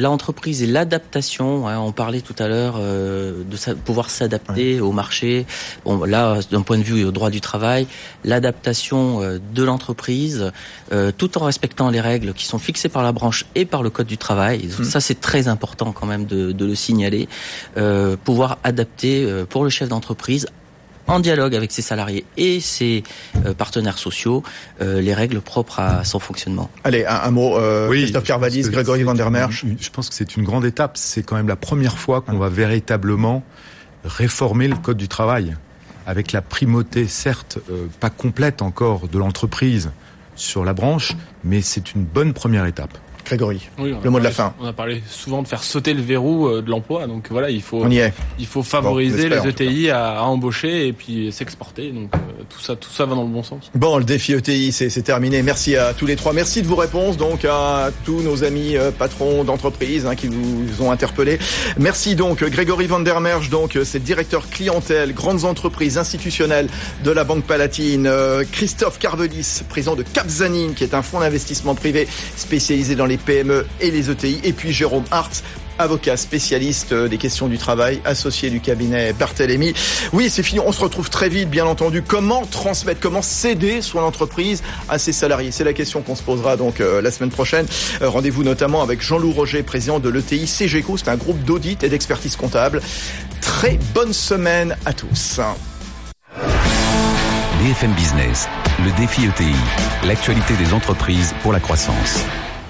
l'entreprise 0.00 0.62
et 0.62 0.66
l'adaptation. 0.66 1.68
hein, 1.68 1.78
on 1.78 1.92
parlait 1.92 2.20
tout 2.20 2.34
à 2.38 2.48
l'heure 2.48 2.74
euh, 2.78 3.44
de 3.48 3.56
sa- 3.56 3.76
pouvoir 3.76 4.10
s'adapter 4.10 4.80
au 4.80 4.90
marché. 4.92 5.46
Bon, 5.84 6.04
là, 6.04 6.38
d'un 6.50 6.62
point 6.62 6.76
de 6.76 6.82
vue 6.82 7.04
au 7.04 7.12
droit 7.12 7.30
du 7.30 7.40
travail, 7.40 7.87
l'adaptation 8.24 9.22
euh, 9.22 9.38
de 9.54 9.62
l'entreprise, 9.62 10.50
euh, 10.92 11.12
tout 11.16 11.38
en 11.38 11.44
respectant 11.44 11.88
les 11.88 12.00
règles 12.00 12.32
qui 12.34 12.44
sont 12.46 12.58
fixées 12.58 12.88
par 12.88 13.02
la 13.04 13.12
branche 13.12 13.46
et 13.54 13.64
par 13.66 13.82
le 13.82 13.90
code 13.90 14.08
du 14.08 14.18
travail. 14.18 14.68
Mmh. 14.78 14.84
Ça, 14.84 15.00
c'est 15.00 15.20
très 15.20 15.46
important 15.48 15.92
quand 15.92 16.06
même 16.06 16.24
de, 16.26 16.52
de 16.52 16.64
le 16.66 16.74
signaler. 16.74 17.28
Euh, 17.76 18.16
pouvoir 18.22 18.58
adapter 18.64 19.24
euh, 19.24 19.44
pour 19.44 19.62
le 19.62 19.70
chef 19.70 19.88
d'entreprise 19.88 20.46
en 21.06 21.20
dialogue 21.20 21.54
avec 21.54 21.72
ses 21.72 21.82
salariés 21.82 22.24
et 22.36 22.60
ses 22.60 23.02
euh, 23.44 23.54
partenaires 23.54 23.98
sociaux 23.98 24.42
euh, 24.80 25.00
les 25.00 25.14
règles 25.14 25.40
propres 25.40 25.80
à 25.80 26.04
son 26.04 26.18
fonctionnement. 26.18 26.70
Allez, 26.84 27.04
un, 27.04 27.16
un 27.24 27.30
mot, 27.30 27.56
euh, 27.56 27.88
Oui, 27.88 28.02
Christophe 28.02 28.24
je 28.24 28.28
Carvalis, 28.28 28.60
pense 28.60 28.68
que 28.68 28.74
Grégory 28.74 28.98
c'est 29.00 29.04
Van 29.04 29.14
der 29.14 29.30
Merch. 29.30 29.64
Je 29.80 29.90
pense 29.90 30.08
que 30.08 30.14
c'est 30.14 30.36
une 30.36 30.44
grande 30.44 30.64
étape. 30.64 30.96
C'est 30.96 31.22
quand 31.22 31.36
même 31.36 31.48
la 31.48 31.56
première 31.56 31.98
fois 31.98 32.20
qu'on 32.20 32.38
va 32.38 32.48
véritablement 32.48 33.42
réformer 34.04 34.68
le 34.68 34.76
code 34.76 34.96
du 34.96 35.08
travail, 35.08 35.56
avec 36.06 36.32
la 36.32 36.42
primauté, 36.42 37.06
certes 37.08 37.58
euh, 37.70 37.86
pas 38.00 38.10
complète 38.10 38.62
encore, 38.62 39.08
de 39.08 39.18
l'entreprise 39.18 39.90
sur 40.36 40.64
la 40.64 40.74
branche, 40.74 41.12
mais 41.44 41.62
c'est 41.62 41.94
une 41.94 42.04
bonne 42.04 42.32
première 42.32 42.66
étape. 42.66 42.98
Grégory, 43.24 43.68
Oui, 43.78 43.94
le 44.02 44.10
mot 44.10 44.18
de 44.18 44.24
la 44.24 44.30
fin. 44.30 44.54
On 44.60 44.66
a 44.66 44.72
parlé 44.72 45.02
souvent 45.08 45.42
de 45.42 45.48
faire 45.48 45.62
sauter 45.62 45.94
le 45.94 46.02
verrou 46.02 46.46
euh, 46.48 46.62
de 46.62 46.70
l'emploi, 46.70 47.06
donc 47.06 47.26
voilà, 47.30 47.50
il 47.50 47.62
faut 47.62 47.82
On 47.82 47.90
y 47.90 47.98
est. 47.98 48.12
il 48.38 48.46
faut 48.46 48.62
favoriser 48.62 49.28
les 49.28 49.46
ETI 49.48 49.90
à, 49.90 50.18
à 50.18 50.22
embaucher 50.22 50.88
et 50.88 50.92
puis 50.92 51.32
s'exporter. 51.32 51.90
Donc 51.90 52.10
euh, 52.14 52.18
tout 52.48 52.60
ça 52.60 52.76
tout 52.76 52.90
ça 52.90 53.06
va 53.06 53.14
dans 53.14 53.22
le 53.22 53.28
bon 53.28 53.42
sens. 53.42 53.70
Bon, 53.74 53.96
le 53.98 54.04
défi 54.04 54.32
ETI, 54.32 54.72
c'est 54.72 55.02
terminé. 55.02 55.42
Merci 55.42 55.76
à 55.76 55.94
tous 55.94 56.06
les 56.06 56.16
trois. 56.16 56.32
Merci 56.32 56.62
de 56.62 56.66
vos 56.66 56.76
réponses, 56.76 57.16
donc 57.16 57.44
à 57.44 57.90
tous 58.04 58.20
nos 58.22 58.44
amis 58.44 58.76
euh, 58.76 58.90
patrons 58.90 59.44
d'entreprise 59.44 60.06
hein, 60.06 60.14
qui 60.14 60.28
vous 60.28 60.82
ont 60.82 60.90
interpellé. 60.90 61.38
Merci 61.78 62.14
donc 62.16 62.44
Grégory 62.44 62.87
Van 62.87 63.00
der 63.00 63.20
Merch, 63.20 63.48
donc 63.50 63.78
c'est 63.84 64.02
directeur 64.02 64.48
clientèle, 64.50 65.12
grandes 65.14 65.44
entreprises 65.44 65.98
institutionnelles 65.98 66.68
de 67.04 67.10
la 67.10 67.24
Banque 67.24 67.44
Palatine. 67.44 68.06
Euh, 68.06 68.44
Christophe 68.50 68.98
Carvelis, 68.98 69.62
président 69.68 69.96
de 69.96 70.02
Capzanine, 70.02 70.74
qui 70.74 70.84
est 70.84 70.94
un 70.94 71.02
fonds 71.02 71.20
d'investissement 71.20 71.74
privé 71.74 72.06
spécialisé 72.37 72.94
dans 72.96 73.06
les 73.06 73.13
PME 73.16 73.66
et 73.81 73.90
les 73.90 74.11
ETI. 74.11 74.40
Et 74.44 74.53
puis 74.53 74.72
Jérôme 74.72 75.05
Hart, 75.11 75.42
avocat 75.79 76.16
spécialiste 76.16 76.92
euh, 76.92 77.09
des 77.09 77.18
questions 77.18 77.48
du 77.48 77.59
travail, 77.59 78.00
associé 78.05 78.50
du 78.50 78.61
cabinet 78.61 79.12
Barthélémy. 79.12 79.74
Oui, 80.12 80.31
c'est 80.31 80.42
fini. 80.42 80.61
On 80.61 80.72
se 80.72 80.81
retrouve 80.81 81.11
très 81.11 81.29
vite, 81.29 81.50
bien 81.50 81.66
entendu. 81.66 82.03
Comment 82.03 82.44
transmettre, 82.46 83.00
comment 83.00 83.22
céder 83.22 83.83
son 83.83 83.98
entreprise 83.98 84.62
à 84.88 84.98
ses 84.98 85.12
salariés? 85.12 85.50
C'est 85.50 85.64
la 85.64 85.72
question 85.72 86.03
qu'on 86.03 86.14
se 86.14 86.22
posera 86.22 86.57
donc 86.57 86.81
euh, 86.81 87.03
la 87.03 87.11
semaine 87.11 87.31
prochaine. 87.31 87.66
Euh, 88.03 88.09
Rendez-vous 88.09 88.44
notamment 88.44 88.83
avec 88.83 89.03
Jean-Loup 89.03 89.33
Roger, 89.33 89.62
président 89.62 89.98
de 89.98 90.09
l'ETI 90.09 90.46
CGECO. 90.46 90.96
C'est 90.96 91.09
un 91.09 91.16
groupe 91.16 91.42
d'audit 91.44 91.83
et 91.83 91.88
d'expertise 91.88 92.37
comptable. 92.37 92.81
Très 93.40 93.79
bonne 93.94 94.12
semaine 94.12 94.77
à 94.87 94.92
tous. 94.92 95.40
BFM 97.61 97.92
Business, 97.92 98.48
le 98.85 98.90
défi 99.00 99.24
ETI, 99.24 99.55
l'actualité 100.07 100.55
des 100.57 100.74
entreprises 100.74 101.35
pour 101.42 101.53
la 101.53 101.61
croissance. 101.61 102.24